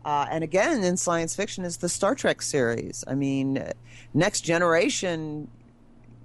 [0.03, 3.03] Uh, and again, in science fiction, is the Star Trek series.
[3.07, 3.73] I mean, uh,
[4.13, 5.47] Next Generation.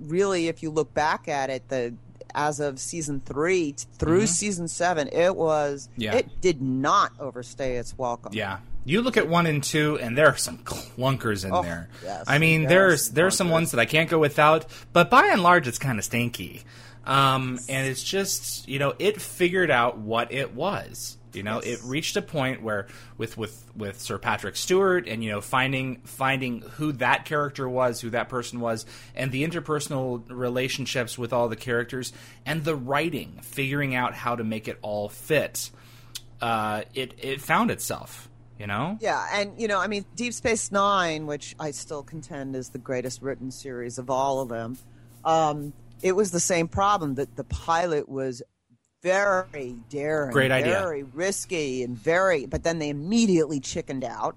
[0.01, 1.95] Really, if you look back at it, the
[2.37, 6.03] as of season three t- through season seven, it was Mm-hmm.
[6.03, 6.14] Yeah.
[6.16, 8.32] it did not overstay its welcome.
[8.34, 8.59] Yeah.
[8.84, 11.89] You look at one and two, and there are some clunkers in Oh, there.
[12.05, 15.26] yes, I mean, yes, there's there's some ones that I can't go without, but by
[15.26, 16.62] and large, it's kind of stinky.
[17.05, 21.16] Um, and it's just you know, it figured out what it was.
[21.37, 21.80] You know, Yes.
[21.80, 22.87] it reached a point where
[23.18, 28.01] with with with Sir Patrick Stewart and you know finding finding who that character was,
[28.01, 32.12] who that person was, and the interpersonal relationships with all the characters
[32.45, 35.70] and the writing, figuring out how to make it all fit.
[36.41, 38.28] Uh, it it found itself.
[38.59, 38.97] You know.
[39.03, 42.78] Yeah, and you know, I mean, Deep Space Nine, which I still contend is the
[42.78, 44.78] greatest written series of all of them,
[45.26, 48.43] um, it was the same problem that the pilot was
[49.07, 50.73] very daring, Great idea.
[50.81, 52.47] very risky, and very.
[52.47, 54.37] But then they immediately chickened out,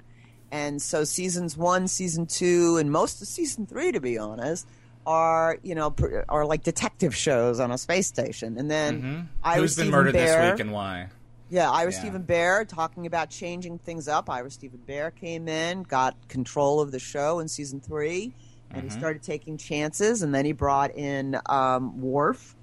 [0.52, 4.68] and so seasons one, season two, and most of season three, to be honest,
[5.06, 5.96] are you know
[6.30, 8.58] are like detective shows on a space station.
[8.58, 9.22] And then mm-hmm.
[9.44, 10.42] I Who's was been Stephen murdered Bear.
[10.42, 11.08] this week and why?
[11.50, 12.00] Yeah, Ira Yeah.
[12.00, 14.30] Steven Behr talking about changing things up.
[14.30, 18.34] Ira Steven Behr came in, got control of the show in season three,
[18.70, 19.00] and he mm-hmm.
[19.00, 20.22] started taking chances.
[20.22, 22.56] And then he brought in um, Worf,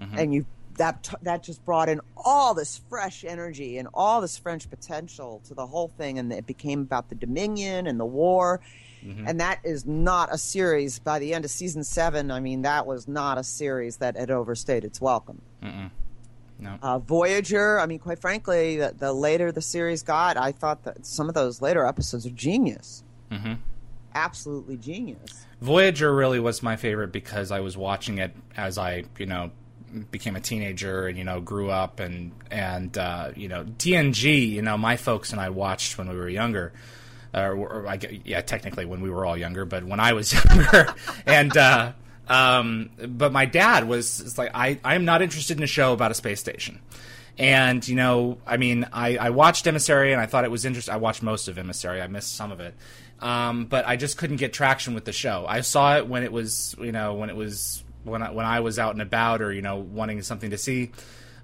[0.00, 0.18] mm-hmm.
[0.18, 0.46] and you
[0.76, 5.54] that that just brought in all this fresh energy and all this French potential to
[5.54, 8.60] the whole thing, and it became about the Dominion and the war.
[9.26, 10.98] And that is not a series.
[10.98, 14.30] By the end of season seven, I mean that was not a series that had
[14.30, 15.42] overstayed its welcome.
[16.58, 16.78] No.
[16.80, 21.04] Uh, Voyager, I mean, quite frankly, the, the later the series got, I thought that
[21.04, 23.02] some of those later episodes are genius.
[23.30, 23.54] Mm-hmm.
[24.14, 25.46] Absolutely genius.
[25.60, 29.50] Voyager really was my favorite because I was watching it as I, you know,
[30.10, 34.50] became a teenager and you know grew up and and uh, you know TNG.
[34.50, 36.72] You know, my folks and I watched when we were younger.
[37.36, 40.94] Or, or I, yeah, technically when we were all younger, but when I was younger,
[41.26, 41.92] and uh,
[42.28, 46.10] um, but my dad was like I I am not interested in a show about
[46.10, 46.80] a space station.
[47.36, 50.94] And you know, I mean, I, I watched Emissary and I thought it was interesting.
[50.94, 52.00] I watched most of Emissary.
[52.00, 52.74] I missed some of it,
[53.20, 55.44] um, but I just couldn't get traction with the show.
[55.48, 58.60] I saw it when it was, you know, when it was when I, when I
[58.60, 60.92] was out and about or you know wanting something to see,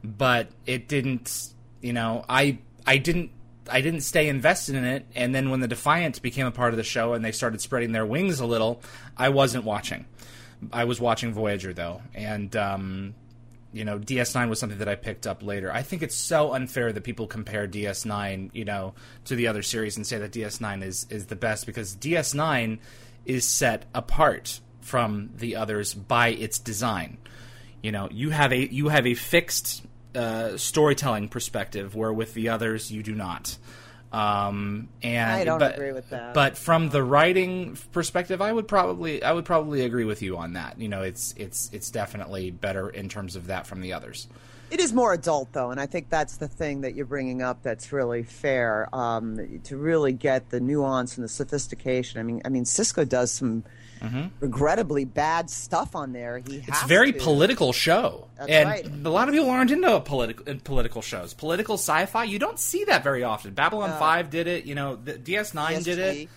[0.05, 1.49] but it didn't.
[1.81, 3.31] You know, I I didn't
[3.71, 5.07] I didn't stay invested in it.
[5.15, 7.93] And then when the Defiant became a part of the show and they started spreading
[7.93, 8.83] their wings a little,
[9.17, 10.07] I wasn't watching.
[10.73, 13.15] I was watching Voyager though, and um,
[13.73, 15.73] you know, DS9 was something that I picked up later.
[15.73, 18.95] I think it's so unfair that people compare DS9, you know,
[19.27, 22.79] to the other series and say that DS9 is is the best because DS9
[23.25, 27.17] is set apart from the others by its design.
[27.81, 29.85] You know, you have a you have a fixed
[30.15, 33.57] uh, storytelling perspective, where with the others you do not.
[34.13, 36.35] Um, and I don't but, agree with that.
[36.35, 40.55] But from the writing perspective, I would probably I would probably agree with you on
[40.55, 40.81] that.
[40.81, 44.27] You know, it's it's it's definitely better in terms of that from the others.
[44.73, 47.63] It is more adult, though, and I think that's the thing that you're bringing up
[47.63, 52.21] that's really fair um, to really get the nuance and the sophistication.
[52.21, 53.65] I mean, I mean, Sisko does some
[54.41, 56.39] regrettably bad stuff on there.
[56.39, 56.69] He Mm-hmm.
[56.71, 57.19] It's very to.
[57.19, 58.87] political show, That's and right.
[58.87, 61.35] a lot of people aren't into political political shows.
[61.35, 63.55] Political sci-fi, you don't see that very often.
[63.55, 64.65] Babylon Five did it.
[64.65, 66.29] You know, the DS9 did it.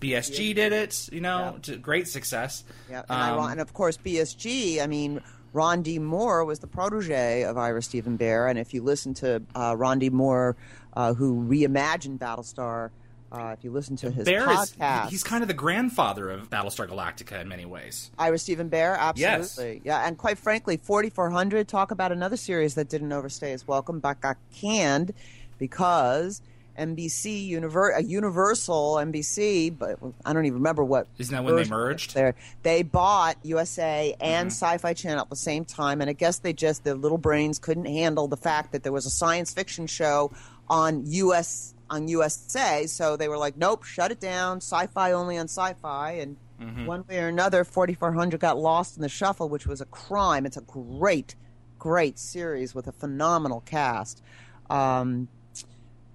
[0.00, 1.08] BSG did it.
[1.10, 1.58] You know, Yeah.
[1.62, 2.64] to great success.
[2.90, 4.80] Yeah, and, I- Um, and of course BSG.
[4.82, 5.20] I mean,
[5.52, 5.98] Ron D.
[5.98, 9.98] Moore was the protege of Ira Steven Behr, and if you listen to uh, Ron
[9.98, 10.10] D.
[10.10, 10.54] Moore,
[10.94, 12.90] uh, who reimagined Battlestar,
[13.32, 16.48] uh, if you listen to his Bear is podcast, he's kind of the grandfather of
[16.50, 18.10] Battlestar Galactica in many ways.
[18.18, 19.40] Ira Steven Behr, Yes.
[19.58, 19.82] absolutely.
[19.84, 24.20] Yeah, and quite frankly, 4400, talk about another series that didn't overstay its welcome, but
[24.20, 25.12] got canned
[25.58, 26.40] because
[26.78, 31.06] NBC, Univer- Universal NBC, but I don't even remember what.
[31.18, 32.14] Isn't that when they merged?
[32.14, 34.64] There, they bought USA and Mm-hmm.
[34.64, 37.86] Sci-Fi Channel at the same time, and I guess they just their little brains couldn't
[37.86, 40.30] handle the fact that there was a science fiction show
[40.68, 44.58] on US on USA, so they were like, "Nope, shut it down.
[44.58, 46.86] Sci-Fi only on Sci-Fi." And Mm-hmm.
[46.86, 50.46] one way or another, 4400 got lost in the shuffle, which was a crime.
[50.46, 51.36] It's a great,
[51.78, 54.22] great series with a phenomenal cast.
[54.70, 55.28] Um,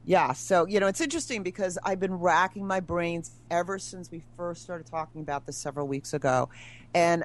[0.03, 4.24] yeah, so you know it's interesting because I've been racking my brains ever since we
[4.36, 6.49] first started talking about this several weeks ago,
[6.93, 7.24] and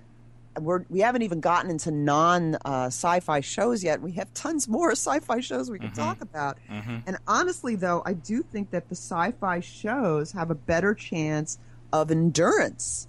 [0.61, 4.01] we're we haven't even gotten into non uh, sci-fi shows yet.
[4.01, 6.59] We have tons more sci-fi shows we can talk about.
[6.69, 11.59] And honestly, though, I do think that the sci-fi shows have a better chance
[11.93, 13.09] of endurance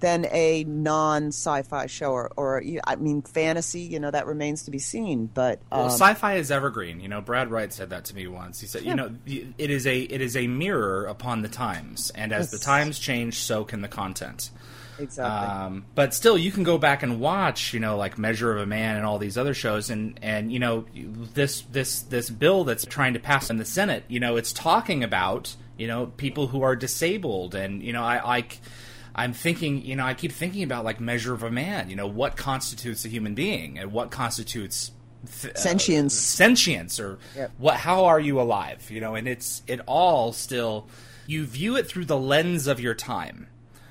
[0.00, 3.80] than a non-sci-fi show or, or I mean fantasy.
[3.80, 7.00] You know that remains to be seen, but Well, um, sci-fi is evergreen.
[7.00, 8.60] You know, Brad Wright said that to me once.
[8.60, 12.32] He said, "You know, it is a it is a mirror upon the times, and
[12.32, 14.50] as the times change, so can the content."
[14.98, 15.48] Exactly.
[15.48, 18.66] Um, but still, you can go back and watch, you know, like Measure of a
[18.66, 22.84] Man and all these other shows, and and you know, this this this bill that's
[22.84, 26.62] trying to pass in the Senate, you know, it's talking about you know people who
[26.62, 28.60] are disabled, and you know, I like.
[29.14, 31.90] I'm thinking, you know, I keep thinking about like Measure of a Man.
[31.90, 34.92] You know, what constitutes a human being, and what constitutes
[35.40, 36.14] th- uh, Sentience.
[36.14, 37.50] sentience, or Yep.
[37.58, 37.74] what?
[37.78, 38.88] How are you alive?
[38.90, 40.86] You know, and it's it all still.
[41.26, 43.48] You view it through the lens of your time.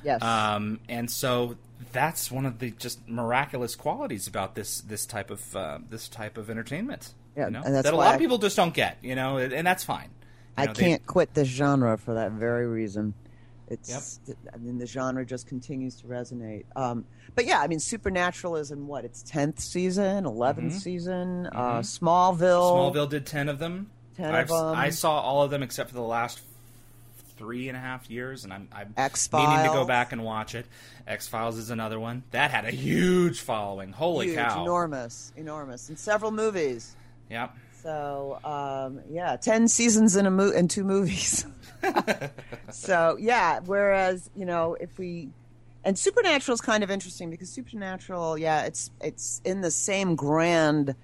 [0.07, 0.21] Yes.
[0.23, 1.57] Um, and so
[1.91, 6.37] that's one of the just miraculous qualities about this this type of uh, this type
[6.37, 7.13] of entertainment.
[7.35, 7.61] Yeah, you know?
[7.65, 8.97] and that's that a lot I- of people just don't get.
[9.01, 10.09] You know, and that's fine.
[10.57, 13.13] You I know, can't quit this genre for that very reason.
[13.69, 14.21] It's,
[14.53, 16.63] I mean, the genre just continues to resonate.
[16.77, 17.03] Um,
[17.35, 21.47] but yeah, I mean, Supernatural is in what its tenth season, 11th season.
[21.47, 22.93] Uh, Smallville.
[22.95, 23.91] Smallville did ten of them.
[24.15, 24.65] 10 of them.
[24.73, 26.39] I saw all of them except for the last
[27.37, 29.47] three and a half years, and I'm, I'm X-Files.
[29.47, 30.65] meaning to go back and watch it.
[31.07, 33.91] X Files is another one that had a huge following.
[33.91, 34.61] Holy huge, cow!
[34.61, 36.95] enormous, enormous, and several movies.
[37.29, 37.55] Yep.
[37.81, 41.45] So um, yeah, ten seasons in a mo- in two movies.
[42.71, 45.29] so yeah, whereas you know if we
[45.83, 50.95] and Supernatural is kind of interesting because Supernatural, yeah, it's it's in the same grand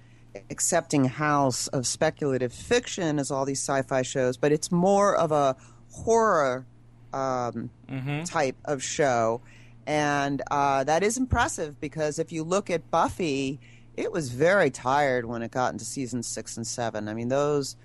[0.50, 5.56] accepting house of speculative fiction as all these sci-fi shows, but it's more of a
[5.94, 6.66] horror
[7.12, 7.70] um,
[8.24, 9.40] type of show,
[9.86, 13.60] and uh, that is impressive because if you look at Buffy,
[13.96, 17.08] it was very tired when it got into season six and seven.
[17.08, 17.76] I mean those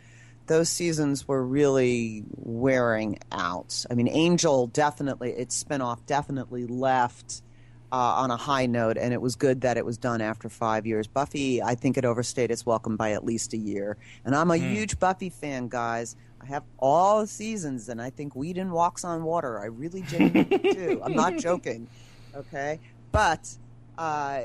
[0.48, 3.86] those seasons were really wearing out.
[3.92, 7.44] I mean, Angel definitely its spinoff definitely left
[7.92, 10.86] uh, on a high note, and it was good that it was done after five
[10.88, 11.08] years.
[11.08, 14.58] Buffy, I think it overstayed its welcome by at least a year, and I'm a
[14.58, 16.16] huge Buffy fan, guys.
[16.42, 19.60] I have all the seasons, and I think Whedon walks on water.
[19.60, 21.02] I really genuinely do.
[21.04, 21.88] I'm not joking,
[22.36, 22.80] okay?
[23.12, 23.50] But
[23.98, 24.42] uh,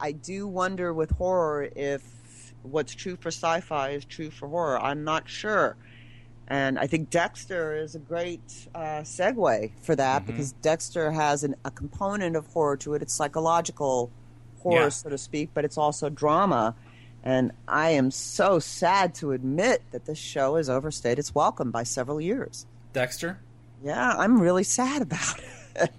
[0.00, 4.78] I do wonder with horror if what's true for sci-fi is true for horror.
[4.82, 5.76] I'm not sure.
[6.48, 8.40] And I think Dexter is a great
[8.74, 13.02] uh, segue for that because Dexter has an, a component of horror to it.
[13.02, 14.10] It's psychological
[14.58, 14.88] horror, Yeah.
[14.88, 16.74] so to speak, but it's also drama.
[17.22, 21.82] And I am so sad to admit that this show has overstayed its welcome by
[21.82, 22.66] several years.
[22.92, 23.38] Dexter.
[23.82, 25.40] Yeah, I'm really sad about
[25.76, 25.92] it.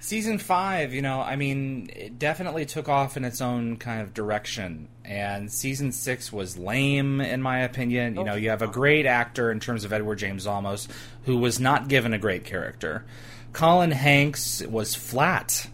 [0.00, 4.14] Season five, you know, I mean, it definitely took off in its own kind of
[4.14, 4.88] direction.
[5.04, 8.14] And season six was lame, in my opinion.
[8.14, 10.86] You oh, know, you have a great actor in terms of Edward James Olmos,
[11.24, 13.04] who was not given a great character.
[13.52, 15.66] Colin Hanks was flat.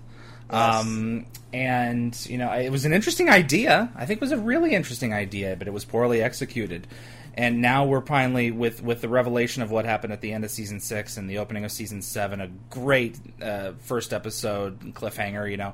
[0.53, 3.91] Um, and, you know, it was an interesting idea.
[3.95, 6.87] I think it was a really interesting idea, but it was poorly executed.
[7.35, 10.51] And now we're finally with with the revelation of what happened at the end of
[10.51, 12.43] season six and the opening of season seven.
[12.43, 15.51] A great uh, first episode cliffhanger.
[15.51, 15.73] You know,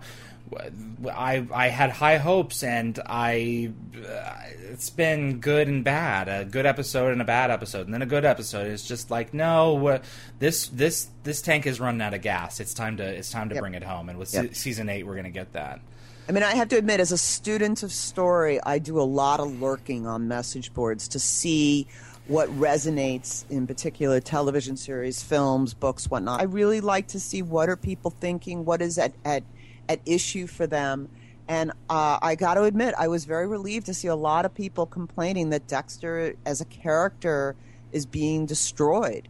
[1.11, 4.33] I I had high hopes and I uh,
[4.71, 6.29] it's been good and bad.
[6.29, 8.67] A good episode and a bad episode, and then a good episode.
[8.69, 9.99] It's just like no, uh,
[10.39, 12.61] this this this tank is running out of gas.
[12.61, 13.63] It's time to it's time to Yep.
[13.63, 14.09] bring it home.
[14.09, 14.47] And with Yep.
[14.49, 15.81] se- season eight, we're gonna get that.
[16.29, 19.41] I mean, I have to admit, as a student of story, I do a lot
[19.41, 21.87] of lurking on message boards to see
[22.27, 26.39] what resonates in particular television series, films, books, whatnot.
[26.41, 29.43] I really like to see what are people thinking, what is at at,
[29.89, 31.09] at issue for them.
[31.49, 34.55] And uh, I got to admit, I was very relieved to see a lot of
[34.55, 37.57] people complaining that Dexter, as a character,
[37.91, 39.29] is being destroyed.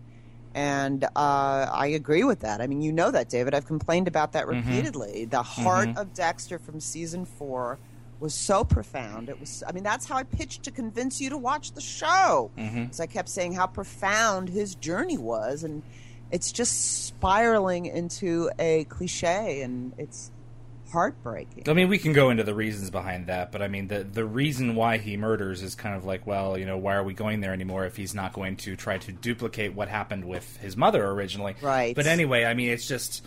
[0.55, 1.09] And uh,
[1.73, 2.61] I agree with that.
[2.61, 3.55] I mean, you know that, David.
[3.55, 5.27] I've complained about that repeatedly.
[5.27, 7.79] The heart of Dexter from season four
[8.19, 9.29] was so profound.
[9.29, 9.63] It was.
[9.69, 12.51] I mean, that's how I pitched to convince you to watch the show.
[12.91, 15.85] So I kept saying how profound his journey was, and
[16.33, 20.33] it's just spiraling into a cliche, and it's
[20.91, 21.65] heartbreaking.
[21.69, 24.25] I mean, we can go into the reasons behind that, but I mean, the the
[24.25, 27.41] reason why he murders is kind of like, well, you know, why are we going
[27.41, 31.07] there anymore if he's not going to try to duplicate what happened with his mother
[31.07, 31.55] originally?
[31.61, 31.95] Right.
[31.95, 33.25] But anyway, I mean, it's just,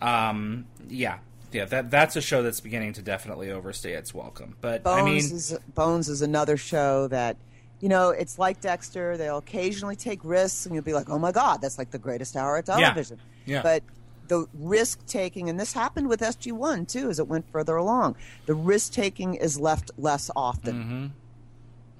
[0.00, 1.18] um, yeah,
[1.54, 4.56] yeah, that that's a show that's beginning to definitely overstay its welcome.
[4.60, 7.36] But Bones I mean, is Bones is another show that
[7.80, 9.16] you know it's like Dexter.
[9.16, 12.34] They'll occasionally take risks, and you'll be like, "Oh my god, that's like the greatest
[12.34, 13.62] hour of television." Yeah.
[13.62, 13.84] But
[14.28, 18.16] the risk taking, and this happened with SG One too, as it went further along.
[18.46, 21.12] The risk taking is left less often.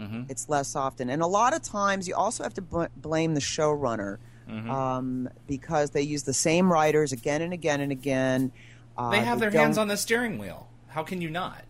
[0.01, 0.23] Mm-hmm.
[0.29, 3.41] It's less often, and a lot of times you also have to bl- blame the
[3.41, 4.19] showrunner
[4.49, 4.71] Mm-hmm.
[4.71, 8.53] um, because they use the same writers again and again and again.
[8.95, 10.69] Uh, they have their hands on the steering wheel.
[10.89, 11.65] How can you not?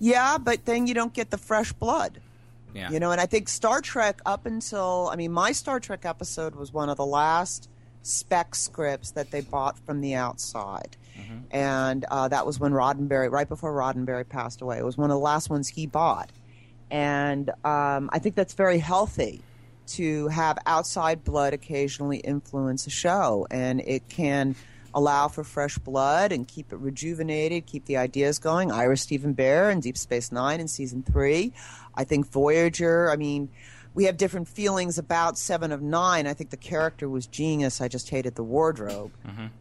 [0.00, 2.20] Yeah, but then you don't get the fresh blood.
[2.74, 2.90] Yeah.
[2.90, 6.56] You know, and I think Star Trek up until I mean, my Star Trek episode
[6.56, 7.68] was one of the last
[8.04, 10.96] spec scripts that they bought from the outside,
[11.50, 15.14] and uh, that was when Roddenberry, right before Roddenberry passed away, it was one of
[15.16, 16.30] the last ones he bought,
[16.90, 19.42] and um, I think that's very healthy
[19.86, 24.54] to have outside blood occasionally influence a show, and it can
[24.94, 28.70] allow for fresh blood and keep it rejuvenated, keep the ideas going.
[28.70, 31.52] Ira Steven Behr in Deep Space Nine in season three.
[31.94, 33.10] I think Voyager.
[33.10, 33.48] I mean,
[33.94, 36.26] we have different feelings about Seven of Nine.
[36.26, 37.80] I think the character was genius.
[37.80, 39.12] I just hated the wardrobe.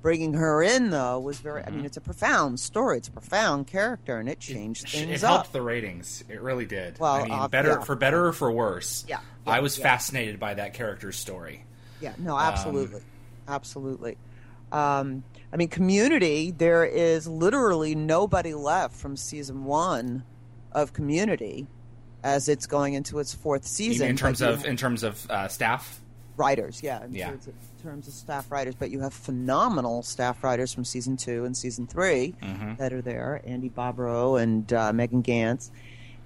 [0.02, 1.64] Bringing her in though was very.
[1.64, 2.98] I mean, it's a profound story.
[2.98, 5.52] It's a profound character, and it changed It things It helped up.
[5.54, 6.24] the ratings.
[6.28, 7.00] It really did.
[7.00, 7.82] Well, I mean, uh, better yeah.
[7.82, 9.06] for better or for worse.
[9.08, 9.84] Yeah, I was yeah.
[9.84, 11.66] fascinated by that character's story.
[12.02, 13.02] Yeah, no, absolutely,
[13.48, 14.18] absolutely.
[14.72, 15.24] Um,
[15.54, 16.50] I mean, Community.
[16.50, 20.24] There is literally nobody left from season one
[20.72, 21.68] of Community,
[22.24, 24.08] as it's going into its fourth season.
[24.10, 26.00] in terms of in terms of uh, staff.
[26.38, 27.30] writers, yeah, in Yeah.
[27.30, 28.76] terms of, in terms of staff writers.
[28.76, 32.76] But you have phenomenal staff writers from season two and season 3 Mm-hmm.
[32.78, 35.70] that are there: Andy Bobrow and uh, Megan Ganz,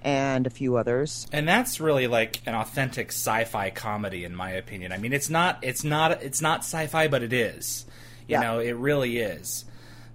[0.03, 1.27] and a few others.
[1.33, 5.57] and that's really like an authentic sci-fi comedy in my opinion i mean it's not
[5.63, 7.85] it's not it's not sci-fi but it is
[8.27, 8.41] you Yeah.
[8.41, 9.65] know it really is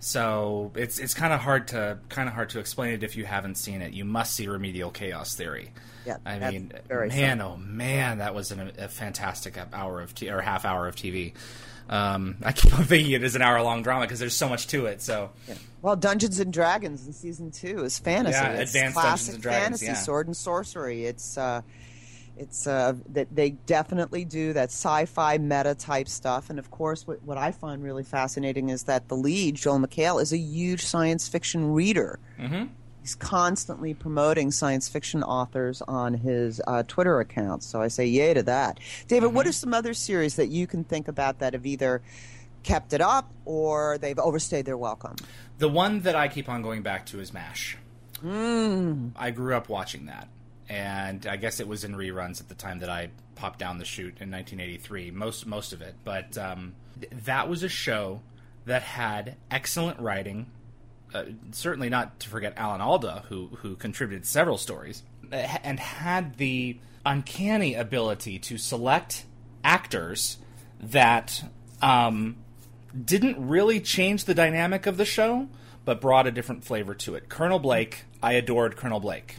[0.04, 3.24] so it's it's kind of hard to kind of hard to explain it if you
[3.24, 5.70] haven't seen it you must see remedial chaos theory
[6.04, 10.40] Yeah, i mean man oh man that was an, a fantastic hour of t- or
[10.40, 11.34] half hour of tv
[11.88, 14.68] um, I keep on thinking it is an hour long drama because there's so much
[14.68, 15.02] to it.
[15.02, 15.30] So
[15.82, 18.34] Well, Dungeons and Dragons in season two is fantasy.
[18.34, 19.94] Yeah, it's advanced classic Dungeons and Dragons, fantasy, yeah.
[19.94, 21.04] sword and sorcery.
[21.04, 21.62] It's uh,
[22.36, 26.50] it's uh, that they definitely do that sci-fi meta type stuff.
[26.50, 30.20] And of course, what, what I find really fascinating is that the lead, Joel McHale,
[30.20, 32.18] is a huge science fiction reader.
[32.38, 32.66] Mm-hmm.
[33.00, 37.64] He's constantly promoting science fiction authors on his uh, Twitter account.
[37.64, 38.78] So I say yay to that.
[39.08, 39.36] David, Mm-hmm.
[39.36, 42.00] what are some other series that you can think about that have either
[42.62, 45.16] kept it up or they've overstayed their welcome?
[45.58, 47.76] The one that I keep on going back to is MASH.
[48.24, 49.10] Mm.
[49.16, 50.28] I grew up watching that,
[50.68, 53.84] and I guess it was in reruns at the time that I popped down the
[53.84, 55.10] chute in 1983.
[55.10, 58.20] Most most of it, but um, th- that was a show
[58.66, 60.46] that had excellent writing.
[61.14, 65.02] Uh, certainly not to forget Alan Alda, who who contributed several stories,
[65.32, 69.26] uh, and had the uncanny ability to select
[69.64, 70.38] actors
[70.80, 71.44] that
[71.80, 72.36] um,
[73.04, 75.48] didn't really change the dynamic of the show,
[75.84, 77.28] but brought a different flavor to it.
[77.28, 79.36] Colonel Blake, I adored Colonel Blake,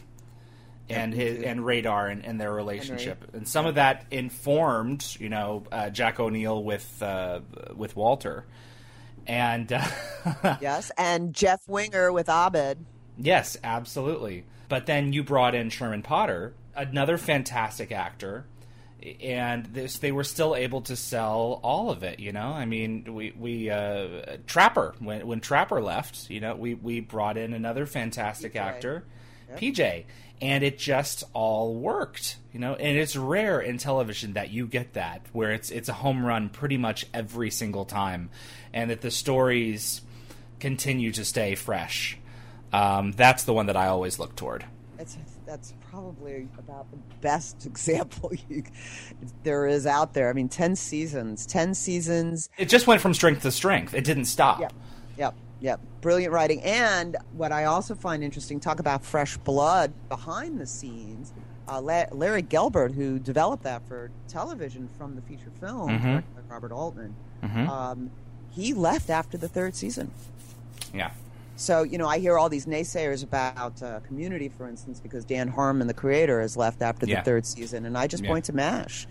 [0.89, 5.63] and his and Radar and, and their relationship, and some of that informed, you know,
[5.71, 7.39] uh, Jack O'Neill with uh,
[7.75, 8.45] with Walter,
[9.25, 12.86] and uh, Yes, and Jeff Winger with Abed.
[13.17, 14.45] Yes, absolutely.
[14.69, 18.45] But then you brought in Sherman Potter, another fantastic actor,
[19.21, 22.19] and this they were still able to sell all of it.
[22.19, 26.73] You know, I mean, we we uh, Trapper when when Trapper left, you know, we
[26.73, 28.59] we brought in another fantastic PJ.
[28.61, 29.05] actor,
[29.56, 30.06] PJ,
[30.41, 32.38] and it just all worked.
[32.52, 35.94] You know, and it's rare in television that you get that where it's it's a
[35.94, 38.30] home run pretty much every single time,
[38.74, 40.02] and that the stories
[40.60, 42.18] continue to stay fresh.
[42.72, 44.66] Um, that's the one that I always look toward.
[44.98, 48.64] It's, that's probably about the best example you,
[49.44, 50.30] there is out there.
[50.30, 51.46] I mean, 10 seasons.
[51.46, 52.50] 10 seasons.
[52.58, 53.94] It just went from strength to strength.
[53.94, 54.62] It didn't stop.
[54.62, 54.74] Yep,
[55.18, 55.80] yep, yep.
[56.01, 56.61] Brilliant writing.
[56.61, 61.34] And what I also find interesting, talk about fresh blood behind the scenes.
[61.68, 67.16] Uh, Larry Gelbart, who developed that for television from the feature film, by Robert Altman,
[67.41, 68.11] um,
[68.51, 70.11] he left after the third season.
[70.93, 71.11] Yeah.
[71.55, 75.47] So, you know, I hear all these naysayers about uh, Community, for instance, because Dan
[75.47, 77.24] Harmon, the creator, has left after the Yeah.
[77.24, 77.86] third season.
[77.86, 78.30] And I just Yeah.
[78.30, 79.07] point to MASH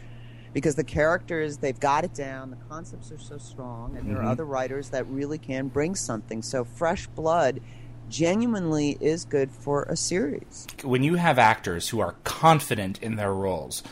[0.53, 4.27] because the characters, they've got it down, the concepts are so strong, and there Mm-hmm.
[4.27, 6.43] are other writers that really can bring something.
[6.43, 7.61] So, Fresh Blood
[8.09, 10.67] genuinely is good for a series.
[10.83, 13.83] when you have actors who are confident in their roles,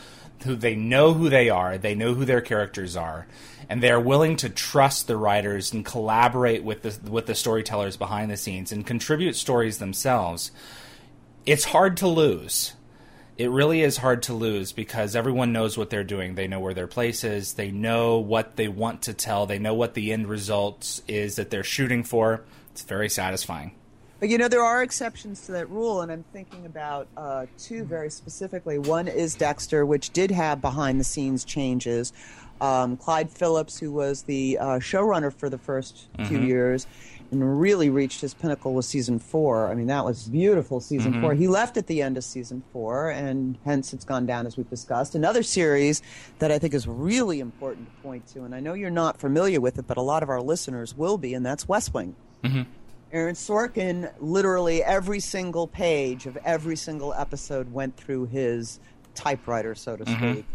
[0.45, 3.25] who they know who they are, they know who their characters are,
[3.69, 8.29] and they're willing to trust the writers and collaborate with the with the storytellers behind
[8.29, 10.51] the scenes and contribute stories themselves,
[11.45, 12.73] it's hard to lose.
[13.37, 16.35] It really is hard to lose because everyone knows what they're doing.
[16.35, 17.53] They know where their place is.
[17.53, 19.45] They know what they want to tell.
[19.45, 22.43] They know what the end result is that they're shooting for.
[22.71, 23.73] It's very satisfying.
[24.19, 27.83] But you know, there are exceptions to that rule, and I'm thinking about uh, two
[27.83, 28.77] very specifically.
[28.77, 32.13] One is Dexter, which did have behind the scenes changes.
[32.61, 36.85] Um, Clyde Phillips, who was the uh, showrunner for the 1st few years
[37.31, 39.71] and really reached his pinnacle with season four.
[39.71, 41.21] I mean, that was beautiful season mm-hmm.
[41.21, 41.33] four.
[41.33, 44.69] He left at the end of season four, and hence it's gone down as we've
[44.69, 45.15] discussed.
[45.15, 46.01] Another series
[46.39, 49.61] that I think is really important to point to, and I know you're not familiar
[49.61, 52.15] with it, but a lot of our listeners will be, and that's West Wing.
[52.43, 52.63] Mm-hmm.
[53.13, 58.79] Aaron Sorkin, literally every single page of every single episode went through his
[59.15, 60.31] typewriter, so to mm-hmm.
[60.33, 60.45] speak,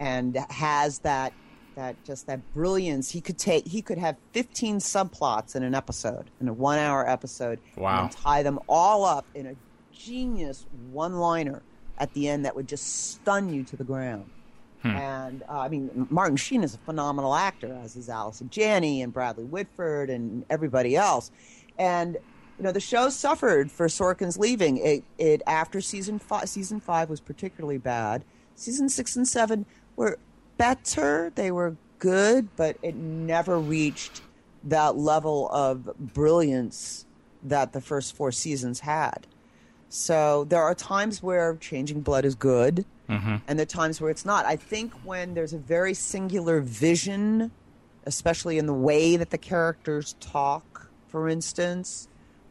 [0.00, 1.32] and has that
[1.76, 3.10] that just that brilliance.
[3.10, 7.58] He could take he could have 15 subplots in an episode, in a 1-hour episode
[7.76, 8.02] Wow.
[8.04, 9.54] and tie them all up in a
[9.92, 11.62] genius one-liner
[11.98, 14.28] at the end that would just stun you to the ground.
[14.84, 19.12] And uh, I mean, Martin Sheen is a phenomenal actor, as is Allison Janney and
[19.12, 21.32] Bradley Whitford and everybody else.
[21.76, 22.14] And
[22.56, 24.76] you know, the show suffered for Sorkin's leaving.
[24.76, 28.22] It, it after season five, season five was particularly bad.
[28.54, 29.66] Season six and seven
[29.96, 30.18] were
[30.56, 31.32] better.
[31.34, 34.22] They were good, but it never reached
[34.64, 37.06] that level of brilliance
[37.42, 39.26] that the first four seasons had.
[39.88, 42.84] So there are times where changing blood is good,
[43.46, 44.44] and there are times where it's not.
[44.46, 47.52] I think when there's a very singular vision,
[48.04, 52.08] especially in the way that the characters talk, for instance,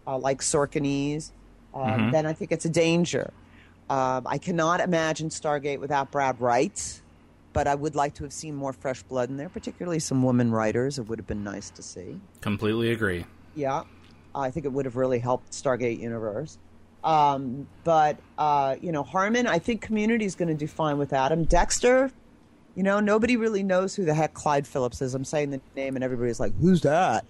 [0.07, 1.31] uh, like Sorkinese,
[1.73, 3.33] um, then I think it's a danger.
[3.89, 7.01] Um, I cannot imagine Stargate without Brad Wright,
[7.55, 10.51] but I would like to have seen more fresh blood in there, particularly some women
[10.51, 10.99] writers.
[10.99, 12.19] It would have been nice to see.
[12.41, 13.23] Completely agree.
[13.55, 13.83] Yeah,
[14.35, 16.57] I think it would have really helped Stargate Universe.
[17.01, 21.13] Um, but uh, you know, Harmon, I think Community is going to do fine with
[21.13, 22.11] Adam Dexter,
[22.75, 25.15] you know, nobody really knows who the heck Clyde Phillips is.
[25.15, 27.25] I'm saying the name, and everybody's like, "Who's that?"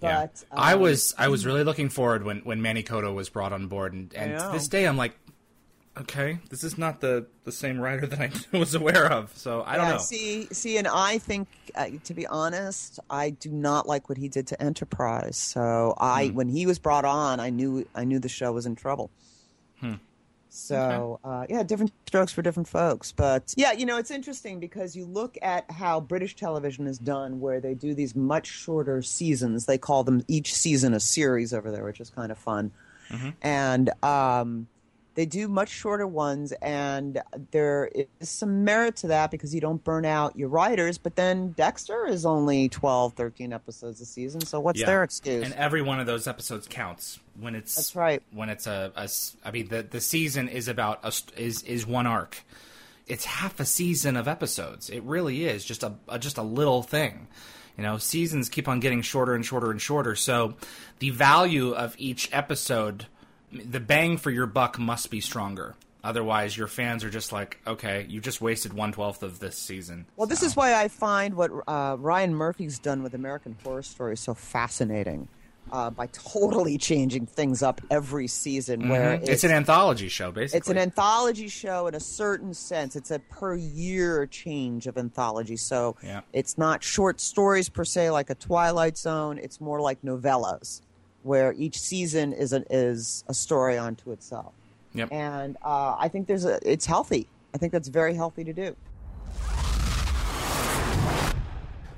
[0.00, 0.26] Yeah.
[0.26, 3.52] But I um, was I was really looking forward when when Manny Coto was brought
[3.52, 5.12] on board, and, and to this day I'm like,
[6.00, 9.36] okay, this is not the the same writer that I was aware of.
[9.36, 9.98] So I don't yeah, know.
[9.98, 14.28] See, see, and I think, uh, to be honest, I do not like what he
[14.28, 15.36] did to Enterprise.
[15.36, 16.34] So I, Hmm.
[16.34, 19.10] when he was brought on, I knew I knew the show was in trouble.
[19.80, 19.94] Hmm.
[20.50, 23.12] So uh, yeah, different strokes for different folks.
[23.12, 27.38] But yeah, you know, it's interesting because you look at how British television is done,
[27.38, 29.66] where they do these much shorter seasons.
[29.66, 32.72] They call them each season a series over there, which is kind of fun.
[33.42, 34.66] And um,
[35.18, 37.90] they do much shorter ones, and there
[38.20, 40.96] is some merit to that because you don't burn out your writers.
[40.96, 44.86] But then Dexter is only 12, 13 episodes a season, so what's Yeah.
[44.86, 45.44] their excuse?
[45.44, 48.22] And every one of those episodes counts when it's That's right.
[48.30, 49.08] When it's a, a
[49.44, 52.44] I mean the the season is about a, is is one arc.
[53.08, 54.88] It's half a season of episodes.
[54.88, 57.26] It really is just a, a just a little thing.
[57.76, 60.14] You know, seasons keep on getting shorter and shorter and shorter.
[60.14, 60.54] So
[61.00, 63.06] the value of each episode,
[63.52, 65.74] the bang for your buck must be stronger.
[66.04, 70.06] Otherwise, your fans are just like, okay, you just wasted one twelfth of this season.
[70.16, 74.16] Well, this is why I find what uh, Ryan Murphy's done with American Horror Story
[74.16, 75.28] so fascinating.
[75.70, 79.30] Uh, by totally changing things up every season, where Mm-hmm.
[79.30, 80.56] It's, an anthology show, basically.
[80.60, 82.96] It's an anthology show in a certain sense.
[82.96, 85.58] It's a per year change of anthology.
[85.58, 86.22] So Yeah.
[86.32, 89.36] it's not short stories per se like a Twilight Zone.
[89.36, 90.80] It's more like novellas,
[91.22, 94.52] where each season is a, is a story unto itself.
[94.94, 95.12] Yep.
[95.12, 97.28] And uh, I think there's a it's healthy.
[97.54, 98.76] I think that's very healthy to do.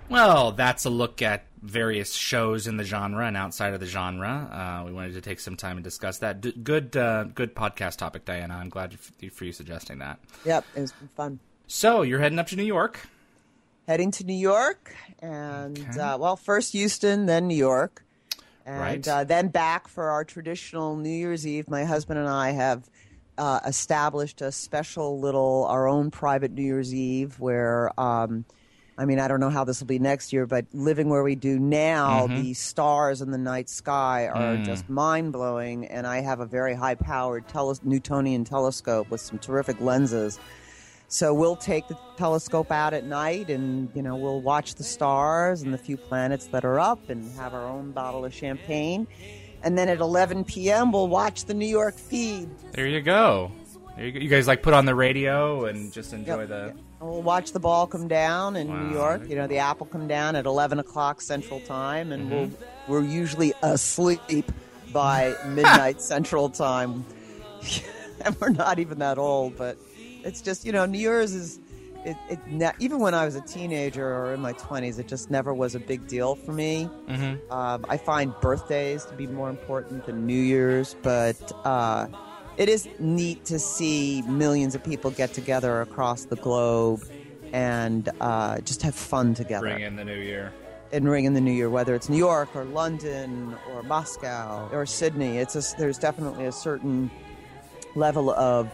[0.08, 4.82] Well, that's a look at various shows in the genre and outside of the genre.
[4.82, 6.40] Uh, we wanted to take some time and discuss that.
[6.40, 8.54] D- good, uh, good podcast topic, Diana.
[8.56, 10.18] I'm glad for you suggesting that.
[10.44, 11.38] Yep, it's been fun.
[11.68, 13.06] So you're heading up to New York.
[13.86, 16.00] Heading to New York, and Okay.
[16.00, 18.04] uh, well, first Houston, then New York,
[18.66, 19.08] and Right.
[19.08, 21.68] uh, then back for our traditional New Year's Eve.
[21.68, 22.88] My husband and I have
[23.38, 27.90] uh, established a special little, our own private New Year's Eve where.
[27.98, 28.44] Um,
[28.98, 31.34] I mean, I don't know how this will be next year, but living where we
[31.34, 32.42] do now, Mm-hmm.
[32.42, 34.64] the stars in the night sky are Mm.
[34.66, 35.86] just mind blowing.
[35.86, 40.38] And I have a very high powered tele- Newtonian telescope with some terrific lenses.
[41.12, 45.60] So we'll take the telescope out at night and, you know, we'll watch the stars
[45.62, 49.08] and the few planets that are up and have our own bottle of champagne.
[49.64, 52.48] And then at 11 p.m., we'll watch the New York feed.
[52.72, 53.50] There you go.
[53.96, 54.18] There you, go.
[54.20, 56.48] you guys like put on the radio and just enjoy Yep.
[56.48, 56.68] the.
[57.00, 59.28] And We'll watch the ball come down in New York.
[59.28, 62.92] You know, the apple come down at 11 o'clock Central Time, and we'll, Mm-hmm.
[62.92, 64.52] we're usually asleep
[64.92, 67.04] by midnight Central Time.
[68.24, 69.76] and we're not even that old, but
[70.24, 71.58] it's just, you know, New Year's is.
[72.02, 75.30] It, it ne- even when I was a teenager or in my 20s, it just
[75.30, 76.88] never was a big deal for me.
[77.06, 77.52] Mm-hmm.
[77.52, 82.06] Um, I find birthdays to be more important than New Year's, but uh,
[82.56, 87.02] it is neat to see millions of people get together across the globe
[87.52, 90.54] and uh, just have fun together Bring in the new year.
[90.92, 94.86] and ring in the new year, whether it's New York or London or Moscow or
[94.86, 95.36] Sydney.
[95.36, 97.10] It's a, there's definitely a certain
[97.94, 98.70] level of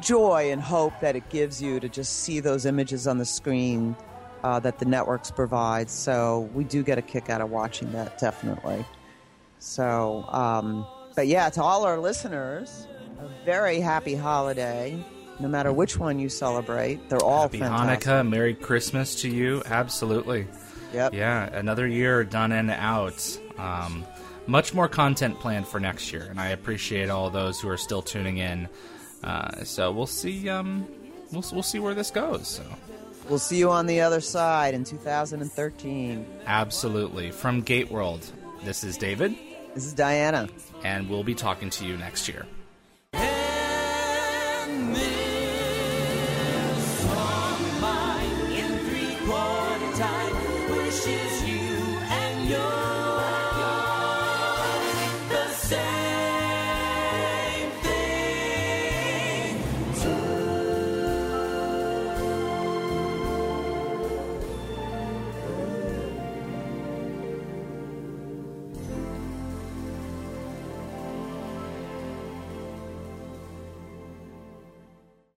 [0.00, 3.96] joy and hope that it gives you to just see those images on the screen
[4.44, 5.90] uh, that the networks provide.
[5.90, 8.84] So we do get a kick out of watching that, definitely.
[9.58, 12.86] So, um, but yeah, to all our listeners,
[13.18, 15.02] a very happy holiday.
[15.38, 17.08] no matter which one you celebrate.
[17.08, 18.08] They're all Happy fantastic.
[18.08, 19.62] Hanukkah, Merry Christmas to you.
[19.66, 20.46] Absolutely.
[20.92, 21.14] Yep.
[21.14, 23.38] Yeah, another year done and out.
[23.58, 24.04] Um,
[24.46, 28.02] much more content planned for next year, and I appreciate all those who are still
[28.02, 28.68] tuning in.
[29.24, 30.48] Uh, so we'll see.
[30.48, 30.86] Um,
[31.32, 32.46] we'll we'll see where this goes.
[32.48, 32.62] So
[33.28, 36.24] We'll see you on the other side in 2013.
[36.46, 38.30] absolutely from GateWorld.
[38.64, 39.34] This is David,
[39.74, 40.48] This is Diana.
[40.84, 42.46] and we'll be talking to you next year.